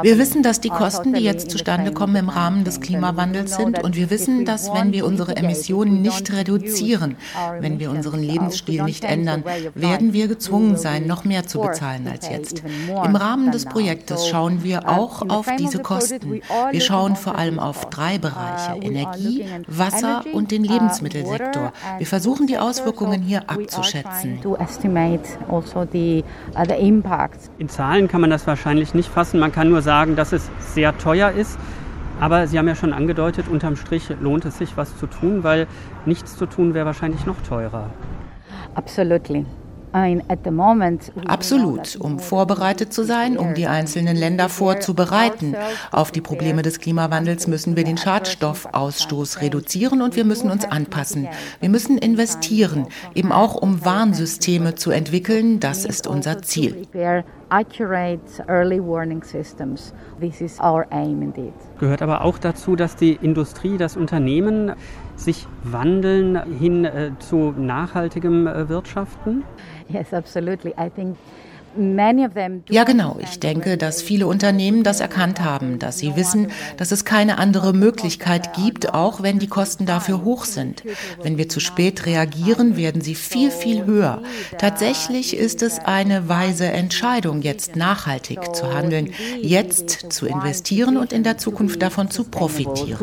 [0.03, 3.83] Wir wissen, dass die Kosten, die jetzt zustande kommen, im Rahmen des Klimawandels sind.
[3.85, 7.17] Und wir wissen, dass wenn wir unsere Emissionen nicht reduzieren,
[7.61, 9.45] wenn wir unseren Lebensstil nicht ändern,
[9.75, 12.65] werden wir gezwungen sein, noch mehr zu bezahlen als jetzt.
[12.89, 16.41] Im Rahmen des Projektes schauen wir auch auf diese Kosten.
[16.71, 21.73] Wir schauen vor allem auf drei Bereiche, Energie, Wasser und den Lebensmittelsektor.
[21.99, 24.41] Wir versuchen die Auswirkungen hier abzuschätzen.
[26.55, 27.51] Uh, the impact.
[27.59, 29.41] In Zahlen kann man das wahrscheinlich nicht fassen.
[29.41, 31.59] Man kann nur sagen, dass es sehr teuer ist.
[32.21, 35.67] Aber Sie haben ja schon angedeutet, unterm Strich lohnt es sich, was zu tun, weil
[36.07, 37.91] nichts zu tun wäre wahrscheinlich noch teurer.
[38.75, 39.47] Absolutely.
[41.27, 45.55] Absolut, um vorbereitet zu sein, um die einzelnen Länder vorzubereiten.
[45.93, 51.29] Auf die Probleme des Klimawandels müssen wir den Schadstoffausstoß reduzieren und wir müssen uns anpassen.
[51.61, 55.61] Wir müssen investieren, eben auch um Warnsysteme zu entwickeln.
[55.61, 56.89] Das ist unser Ziel.
[61.79, 64.73] Gehört aber auch dazu, dass die Industrie, das Unternehmen
[65.17, 69.45] sich wandeln hin äh, zu nachhaltigem äh, Wirtschaften?
[69.89, 70.73] Yes, absolutely.
[70.79, 71.17] I think
[72.69, 73.19] ja, genau.
[73.21, 77.73] Ich denke, dass viele Unternehmen das erkannt haben, dass sie wissen, dass es keine andere
[77.73, 80.85] Möglichkeit gibt, auch wenn die Kosten dafür hoch sind.
[81.23, 84.23] Wenn wir zu spät reagieren, werden sie viel, viel höher.
[84.59, 89.11] Tatsächlich ist es eine weise Entscheidung, jetzt nachhaltig zu handeln,
[89.41, 92.99] jetzt zu investieren und in der Zukunft davon zu profitieren.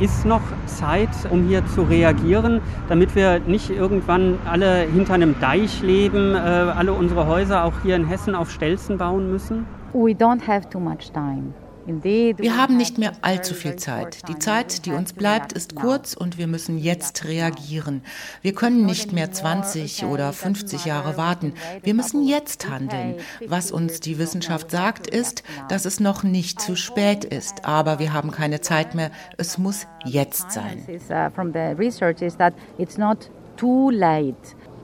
[0.00, 5.82] Ist noch Zeit, um hier zu reagieren, damit wir nicht irgendwann alle hinter einem Deich
[5.82, 9.66] leben, äh, alle unsere Häuser auch hier in Hessen auf Stelzen bauen müssen?
[9.92, 11.52] We don't have too much time.
[11.86, 14.26] Wir haben nicht mehr allzu viel Zeit.
[14.28, 18.02] Die Zeit, die uns bleibt, ist kurz und wir müssen jetzt reagieren.
[18.40, 21.52] Wir können nicht mehr 20 oder 50 Jahre warten.
[21.82, 23.16] Wir müssen jetzt handeln.
[23.48, 27.66] Was uns die Wissenschaft sagt, ist, dass es noch nicht zu spät ist.
[27.66, 29.10] Aber wir haben keine Zeit mehr.
[29.36, 30.86] Es muss jetzt sein.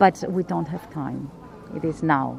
[0.00, 1.28] But we don't have time.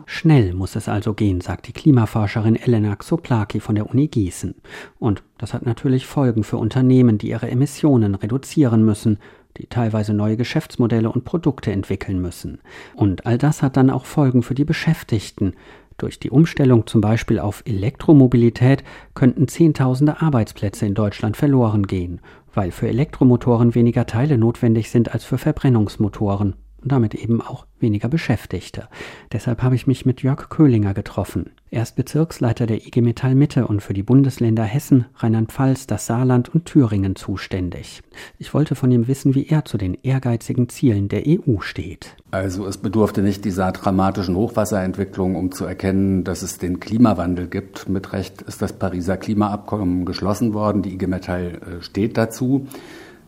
[0.07, 4.55] Schnell muss es also gehen, sagt die Klimaforscherin Elena Xoplaki von der Uni Gießen.
[4.99, 9.19] Und das hat natürlich Folgen für Unternehmen, die ihre Emissionen reduzieren müssen,
[9.57, 12.59] die teilweise neue Geschäftsmodelle und Produkte entwickeln müssen.
[12.95, 15.53] Und all das hat dann auch Folgen für die Beschäftigten.
[15.97, 22.21] Durch die Umstellung zum Beispiel auf Elektromobilität könnten Zehntausende Arbeitsplätze in Deutschland verloren gehen,
[22.53, 28.09] weil für Elektromotoren weniger Teile notwendig sind als für Verbrennungsmotoren und damit eben auch weniger
[28.09, 28.87] Beschäftigte.
[29.31, 31.51] Deshalb habe ich mich mit Jörg Köhlinger getroffen.
[31.69, 36.49] Er ist Bezirksleiter der IG Metall Mitte und für die Bundesländer Hessen, Rheinland-Pfalz, das Saarland
[36.49, 38.01] und Thüringen zuständig.
[38.37, 42.17] Ich wollte von ihm wissen, wie er zu den ehrgeizigen Zielen der EU steht.
[42.31, 47.87] Also es bedurfte nicht dieser dramatischen Hochwasserentwicklung, um zu erkennen, dass es den Klimawandel gibt.
[47.87, 50.81] Mit Recht ist das Pariser Klimaabkommen geschlossen worden.
[50.81, 52.67] Die IG Metall äh, steht dazu.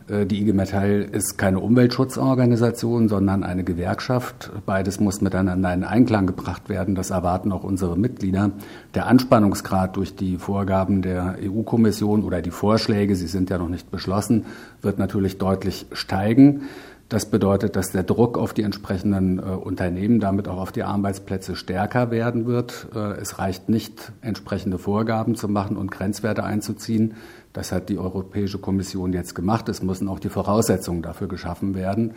[0.08, 4.50] Äh, die IG Metall ist keine Umweltschutzorganisation, sondern eine Gewerkschaft.
[4.66, 6.94] Beides muss miteinander in Einklang gebracht werden.
[6.94, 8.50] Das erwarten auch unsere Mitglieder.
[8.94, 13.90] Der Anspannungsgrad durch die Vorgaben der EU-Kommission oder die Vorschläge, sie sind ja noch nicht
[13.90, 14.46] beschlossen,
[14.82, 16.62] wird natürlich deutlich steigen.
[17.10, 21.54] Das bedeutet, dass der Druck auf die entsprechenden äh, Unternehmen, damit auch auf die Arbeitsplätze
[21.54, 22.88] stärker werden wird.
[22.94, 27.14] Äh, es reicht nicht, entsprechende Vorgaben zu machen und Grenzwerte einzuziehen.
[27.54, 29.68] Das hat die Europäische Kommission jetzt gemacht.
[29.68, 32.14] Es müssen auch die Voraussetzungen dafür geschaffen werden.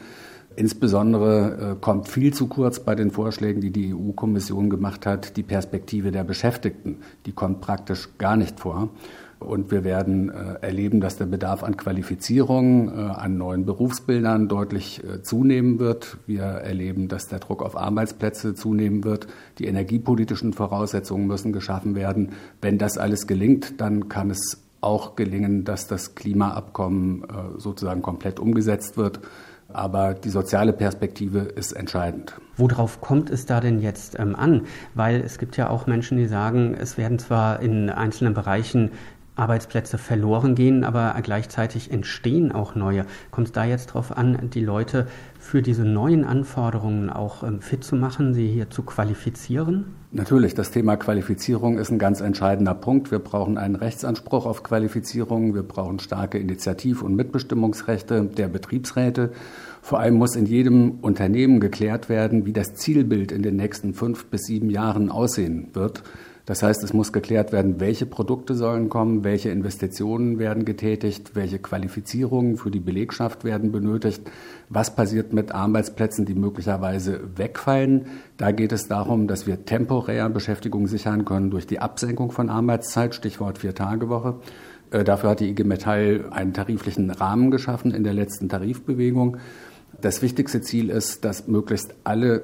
[0.56, 5.44] Insbesondere äh, kommt viel zu kurz bei den Vorschlägen, die die EU-Kommission gemacht hat, die
[5.44, 6.98] Perspektive der Beschäftigten.
[7.28, 8.90] Die kommt praktisch gar nicht vor.
[9.38, 15.04] Und wir werden äh, erleben, dass der Bedarf an Qualifizierung, äh, an neuen Berufsbildern deutlich
[15.22, 16.18] zunehmen wird.
[16.26, 19.28] Wir erleben, dass der Druck auf Arbeitsplätze zunehmen wird.
[19.60, 22.32] Die energiepolitischen Voraussetzungen müssen geschaffen werden.
[22.60, 28.40] Wenn das alles gelingt, dann kann es auch gelingen, dass das Klimaabkommen äh, sozusagen komplett
[28.40, 29.20] umgesetzt wird.
[29.68, 32.34] Aber die soziale Perspektive ist entscheidend.
[32.56, 34.62] Worauf kommt es da denn jetzt ähm, an?
[34.96, 38.92] Weil es gibt ja auch Menschen, die sagen, es werden zwar in einzelnen Bereichen
[39.36, 43.06] Arbeitsplätze verloren gehen, aber gleichzeitig entstehen auch neue.
[43.30, 45.08] Kommt es da jetzt darauf an, die Leute
[45.48, 49.86] für diese neuen Anforderungen auch ähm, fit zu machen, sie hier zu qualifizieren?
[50.12, 53.12] Natürlich, das Thema Qualifizierung ist ein ganz entscheidender Punkt.
[53.12, 59.32] Wir brauchen einen Rechtsanspruch auf Qualifizierung, wir brauchen starke Initiativ- und Mitbestimmungsrechte der Betriebsräte.
[59.82, 64.26] Vor allem muss in jedem Unternehmen geklärt werden, wie das Zielbild in den nächsten fünf
[64.26, 66.04] bis sieben Jahren aussehen wird.
[66.48, 71.60] Das heißt, es muss geklärt werden, welche Produkte sollen kommen, welche Investitionen werden getätigt, welche
[71.60, 74.22] Qualifizierungen für die Belegschaft werden benötigt,
[74.70, 78.06] was passiert mit Arbeitsplätzen, die möglicherweise wegfallen.
[78.38, 83.14] Da geht es darum, dass wir temporär Beschäftigung sichern können durch die Absenkung von Arbeitszeit,
[83.14, 84.36] Stichwort Vier-Tage-Woche.
[84.92, 89.36] Äh, dafür hat die IG Metall einen tariflichen Rahmen geschaffen in der letzten Tarifbewegung.
[90.00, 92.44] Das wichtigste Ziel ist, dass möglichst alle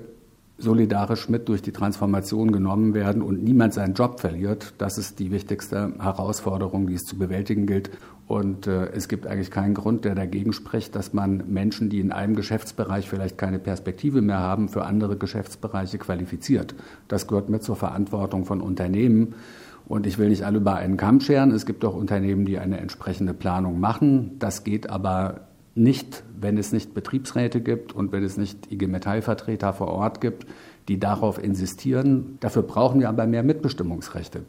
[0.58, 4.74] solidarisch mit durch die Transformation genommen werden und niemand seinen Job verliert.
[4.78, 7.90] Das ist die wichtigste Herausforderung, die es zu bewältigen gilt.
[8.28, 12.12] Und äh, es gibt eigentlich keinen Grund, der dagegen spricht, dass man Menschen, die in
[12.12, 16.76] einem Geschäftsbereich vielleicht keine Perspektive mehr haben, für andere Geschäftsbereiche qualifiziert.
[17.08, 19.36] Das gehört mit zur Verantwortung von Unternehmen.
[19.86, 21.52] Und ich will nicht alle über einen Kamm scheren.
[21.52, 24.40] Es gibt auch Unternehmen, die eine entsprechende Planung machen.
[24.40, 25.42] Das geht aber
[25.76, 30.46] nicht, wenn es nicht Betriebsräte gibt und wenn es nicht IG Metallvertreter vor Ort gibt,
[30.88, 32.38] die darauf insistieren.
[32.40, 34.44] Dafür brauchen wir aber mehr Mitbestimmungsrechte.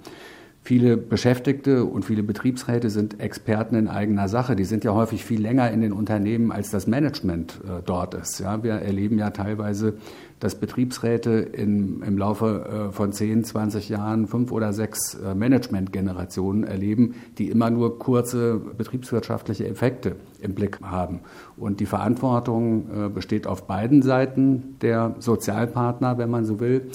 [0.67, 4.57] Viele Beschäftigte und viele Betriebsräte sind Experten in eigener Sache.
[4.57, 8.41] Die sind ja häufig viel länger in den Unternehmen, als das Management äh, dort ist.
[8.41, 9.93] Ja, wir erleben ja teilweise,
[10.41, 16.65] dass Betriebsräte in, im Laufe äh, von 10, 20 Jahren fünf oder sechs äh, Managementgenerationen
[16.65, 21.21] erleben, die immer nur kurze betriebswirtschaftliche Effekte im Blick haben.
[21.59, 26.91] Und die Verantwortung äh, besteht auf beiden Seiten der Sozialpartner, wenn man so will.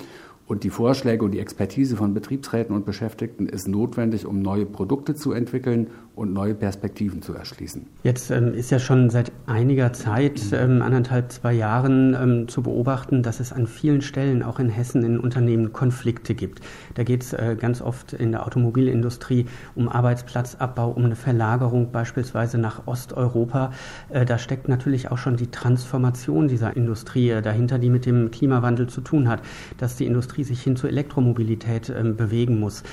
[0.49, 5.13] Und die Vorschläge und die Expertise von Betriebsräten und Beschäftigten ist notwendig, um neue Produkte
[5.13, 7.87] zu entwickeln und neue Perspektiven zu erschließen.
[8.03, 13.23] Jetzt ähm, ist ja schon seit einiger Zeit, ähm, anderthalb, zwei Jahren, ähm, zu beobachten,
[13.23, 16.59] dass es an vielen Stellen, auch in Hessen, in Unternehmen Konflikte gibt.
[16.95, 22.57] Da geht es äh, ganz oft in der Automobilindustrie um Arbeitsplatzabbau, um eine Verlagerung beispielsweise
[22.57, 23.71] nach Osteuropa.
[24.09, 28.29] Äh, da steckt natürlich auch schon die Transformation dieser Industrie äh, dahinter, die mit dem
[28.29, 29.41] Klimawandel zu tun hat,
[29.77, 32.83] dass die Industrie sich hin zur Elektromobilität ähm, bewegen muss.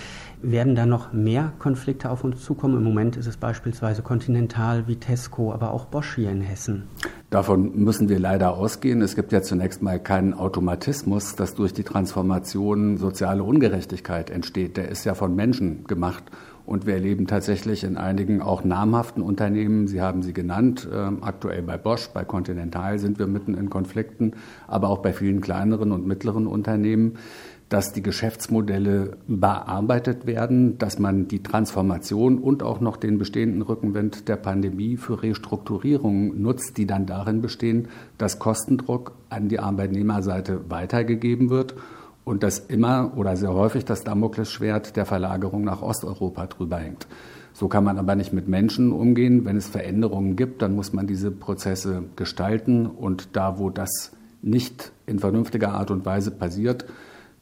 [0.48, 2.76] Werden da noch mehr Konflikte auf uns zukommen?
[2.76, 6.84] Im Moment ist es beispielsweise Continental, Vitesco, aber auch Bosch hier in Hessen.
[7.30, 9.02] Davon müssen wir leider ausgehen.
[9.02, 14.76] Es gibt ja zunächst mal keinen Automatismus, dass durch die Transformation soziale Ungerechtigkeit entsteht.
[14.76, 16.22] Der ist ja von Menschen gemacht.
[16.64, 21.62] Und wir erleben tatsächlich in einigen auch namhaften Unternehmen, Sie haben sie genannt, äh, aktuell
[21.62, 24.32] bei Bosch, bei Continental sind wir mitten in Konflikten,
[24.66, 27.18] aber auch bei vielen kleineren und mittleren Unternehmen,
[27.68, 34.28] dass die Geschäftsmodelle überarbeitet werden, dass man die Transformation und auch noch den bestehenden Rückenwind
[34.28, 37.88] der Pandemie für Restrukturierungen nutzt, die dann darin bestehen,
[38.18, 41.74] dass Kostendruck an die Arbeitnehmerseite weitergegeben wird
[42.24, 47.08] und dass immer oder sehr häufig das Damoklesschwert der Verlagerung nach Osteuropa drüber hängt.
[47.52, 49.44] So kann man aber nicht mit Menschen umgehen.
[49.44, 54.12] Wenn es Veränderungen gibt, dann muss man diese Prozesse gestalten und da, wo das
[54.42, 56.84] nicht in vernünftiger Art und Weise passiert,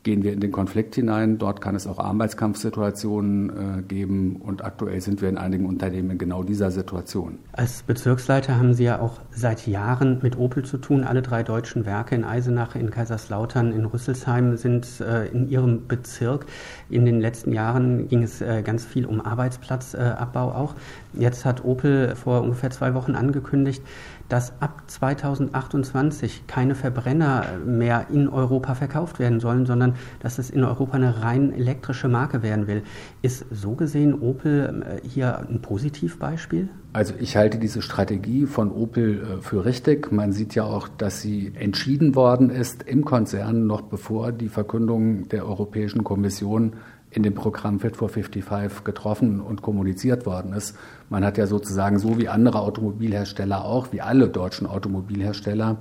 [0.05, 1.39] gehen wir in den Konflikt hinein.
[1.39, 6.19] Dort kann es auch Arbeitskampfsituationen äh, geben und aktuell sind wir in einigen Unternehmen in
[6.19, 7.39] genau dieser Situation.
[7.53, 11.05] Als Bezirksleiter haben Sie ja auch seit Jahren mit Opel zu tun.
[11.05, 16.47] Alle drei deutschen Werke in Eisenach, in Kaiserslautern, in Rüsselsheim sind äh, in Ihrem Bezirk.
[16.91, 20.75] In den letzten Jahren ging es äh, ganz viel um Arbeitsplatzabbau auch.
[21.15, 23.83] Jetzt hat Opel vor ungefähr zwei Wochen angekündigt,
[24.29, 30.65] dass ab 2028 keine Verbrenner mehr in Europa verkauft werden sollen, sondern dass es in
[30.65, 32.83] Europa eine rein elektrische Marke werden will.
[33.23, 36.69] Ist so gesehen Opel äh, hier ein Positivbeispiel?
[36.93, 40.13] Also ich halte diese Strategie von Opel äh, für richtig.
[40.13, 45.29] Man sieht ja auch, dass sie entschieden worden ist im Konzern noch bevor die Verkündung
[45.29, 46.75] der Europäischen Kommission
[47.11, 50.77] in dem Programm Fit for 55 getroffen und kommuniziert worden ist.
[51.11, 55.79] Man hat ja sozusagen so wie andere Automobilhersteller auch, wie alle deutschen Automobilhersteller,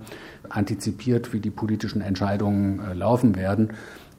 [0.49, 3.69] antizipiert, wie die politischen Entscheidungen äh, laufen werden.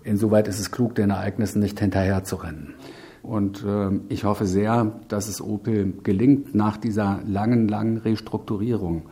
[0.02, 2.74] Insoweit ist es klug, den Ereignissen nicht hinterherzurennen.
[3.22, 9.04] Und äh, ich hoffe sehr, dass es Opel gelingt, nach dieser langen, langen Restrukturierung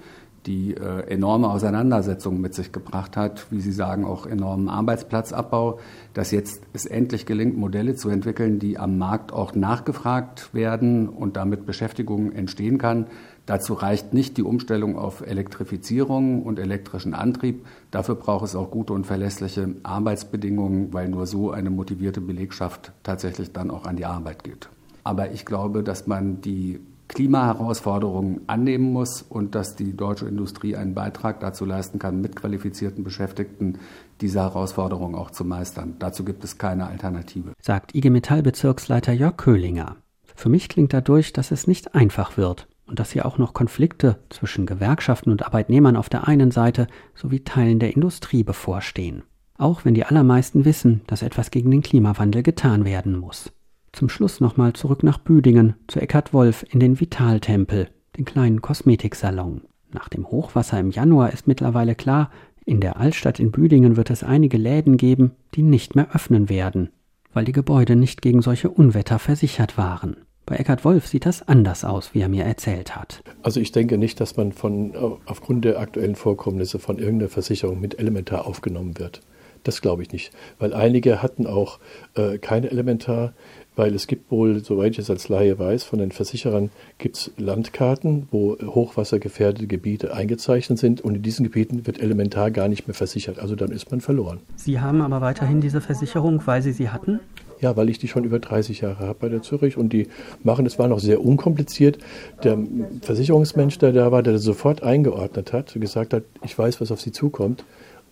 [0.47, 5.79] die äh, enorme Auseinandersetzung mit sich gebracht hat, wie Sie sagen, auch enormen Arbeitsplatzabbau,
[6.15, 11.37] dass jetzt es endlich gelingt, Modelle zu entwickeln, die am Markt auch nachgefragt werden und
[11.37, 13.07] damit Beschäftigung entstehen kann.
[13.47, 17.67] Dazu reicht nicht die Umstellung auf Elektrifizierung und elektrischen Antrieb.
[17.91, 23.53] Dafür braucht es auch gute und verlässliche Arbeitsbedingungen, weil nur so eine motivierte Belegschaft tatsächlich
[23.53, 24.69] dann auch an die Arbeit geht.
[25.05, 26.81] Aber ich glaube, dass man die
[27.15, 33.05] Klimaherausforderungen annehmen muss und dass die deutsche Industrie einen Beitrag dazu leisten kann, mit qualifizierten
[33.05, 33.79] Beschäftigten
[34.21, 35.97] diese Herausforderungen auch zu meistern.
[35.99, 37.53] Dazu gibt es keine Alternative.
[37.61, 39.97] Sagt IG Metall-Bezirksleiter Jörg Köhlinger.
[40.35, 44.19] Für mich klingt dadurch, dass es nicht einfach wird und dass hier auch noch Konflikte
[44.31, 49.23] zwischen Gewerkschaften und Arbeitnehmern auf der einen Seite sowie Teilen der Industrie bevorstehen.
[49.59, 53.53] Auch wenn die allermeisten wissen, dass etwas gegen den Klimawandel getan werden muss.
[53.93, 59.63] Zum Schluss nochmal zurück nach Büdingen, zu Eckhard Wolf in den Vitaltempel, den kleinen Kosmetiksalon.
[59.93, 62.31] Nach dem Hochwasser im Januar ist mittlerweile klar,
[62.65, 66.89] in der Altstadt in Büdingen wird es einige Läden geben, die nicht mehr öffnen werden,
[67.35, 70.17] weil die Gebäude nicht gegen solche Unwetter versichert waren.
[70.47, 73.23] Bei Eckhard Wolf sieht das anders aus, wie er mir erzählt hat.
[73.43, 74.95] Also ich denke nicht, dass man von,
[75.27, 79.21] aufgrund der aktuellen Vorkommnisse von irgendeiner Versicherung mit Elementar aufgenommen wird.
[79.65, 81.79] Das glaube ich nicht, weil einige hatten auch
[82.15, 83.33] äh, keine Elementar
[83.77, 87.31] weil es gibt wohl, soweit ich es als Laie weiß, von den Versicherern gibt es
[87.39, 92.95] Landkarten, wo hochwassergefährdete Gebiete eingezeichnet sind und in diesen Gebieten wird elementar gar nicht mehr
[92.95, 93.39] versichert.
[93.39, 94.41] Also dann ist man verloren.
[94.57, 97.21] Sie haben aber weiterhin diese Versicherung, weil Sie sie hatten?
[97.61, 100.09] Ja, weil ich die schon über 30 Jahre habe bei der Zürich und die
[100.43, 101.99] machen, das war noch sehr unkompliziert.
[102.43, 102.59] Der
[103.03, 107.01] Versicherungsmensch, der da war, der das sofort eingeordnet hat, gesagt hat, ich weiß, was auf
[107.01, 107.65] Sie zukommt.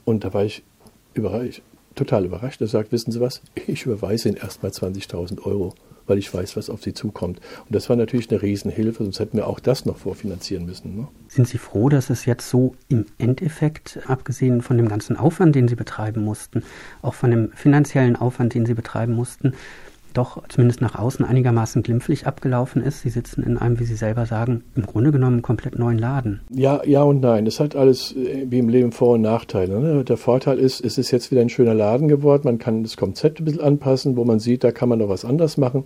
[0.05, 0.63] Und da war ich
[1.15, 1.63] überrascht
[1.95, 2.61] total überrascht.
[2.61, 5.75] Er sagt, wissen Sie was, ich überweise Ihnen erstmal 20.000 Euro,
[6.07, 7.41] weil ich weiß, was auf Sie zukommt.
[7.67, 10.97] Und das war natürlich eine Riesenhilfe, sonst hätten wir auch das noch vorfinanzieren müssen.
[10.97, 11.09] Ne?
[11.29, 15.69] Sind Sie froh, dass es jetzt so im Endeffekt, abgesehen von dem ganzen Aufwand, den
[15.69, 16.63] Sie betreiben mussten,
[17.03, 19.55] auch von dem finanziellen Aufwand, den Sie betreiben mussten,
[20.13, 23.03] doch zumindest nach außen einigermaßen glimpflich abgelaufen ist.
[23.03, 26.41] Sie sitzen in einem, wie Sie selber sagen, im Grunde genommen komplett neuen Laden.
[26.51, 27.47] Ja, ja und nein.
[27.47, 29.81] Es hat alles äh, wie im Leben Vor- und Nachteile.
[29.81, 30.05] Ne?
[30.05, 32.43] Der Vorteil ist, es ist jetzt wieder ein schöner Laden geworden.
[32.45, 35.25] Man kann das Konzept ein bisschen anpassen, wo man sieht, da kann man noch was
[35.25, 35.85] anders machen.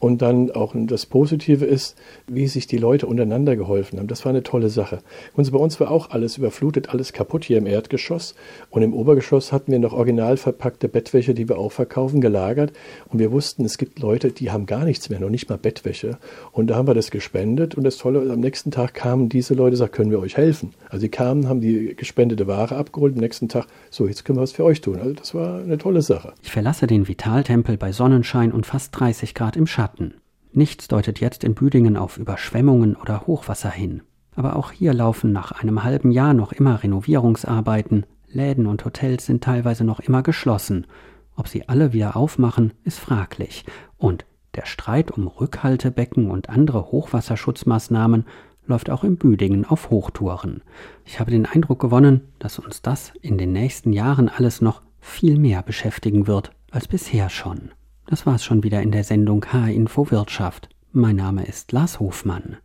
[0.00, 1.96] Und dann auch das Positive ist,
[2.26, 4.06] wie sich die Leute untereinander geholfen haben.
[4.06, 5.00] Das war eine tolle Sache.
[5.34, 8.34] Und bei uns war auch alles überflutet, alles kaputt hier im Erdgeschoss.
[8.70, 12.72] Und im Obergeschoss hatten wir noch original verpackte Bettwäsche, die wir auch verkaufen, gelagert.
[13.08, 16.18] Und wir wussten, es gibt Leute, die haben gar nichts mehr, noch nicht mal Bettwäsche.
[16.52, 17.74] Und da haben wir das gespendet.
[17.74, 20.74] Und das Tolle, am nächsten Tag kamen diese Leute und sagten, können wir euch helfen?
[20.90, 23.14] Also sie kamen, haben die gespendete Ware abgeholt.
[23.14, 25.00] Am nächsten Tag, so, jetzt können wir was für euch tun.
[25.00, 26.32] Also das war eine tolle Sache.
[26.42, 29.87] Ich verlasse den Vitaltempel bei Sonnenschein und fast 30 Grad im Schatten.
[29.88, 30.14] Schatten.
[30.52, 34.02] Nichts deutet jetzt in Büdingen auf Überschwemmungen oder Hochwasser hin.
[34.34, 39.42] Aber auch hier laufen nach einem halben Jahr noch immer Renovierungsarbeiten, Läden und Hotels sind
[39.42, 40.86] teilweise noch immer geschlossen.
[41.36, 43.64] Ob sie alle wieder aufmachen, ist fraglich.
[43.96, 48.26] Und der Streit um Rückhaltebecken und andere Hochwasserschutzmaßnahmen
[48.66, 50.62] läuft auch in Büdingen auf Hochtouren.
[51.06, 55.38] Ich habe den Eindruck gewonnen, dass uns das in den nächsten Jahren alles noch viel
[55.38, 57.70] mehr beschäftigen wird als bisher schon.
[58.10, 60.70] Das war's schon wieder in der Sendung H-Info Wirtschaft.
[60.92, 62.56] Mein Name ist Lars Hofmann.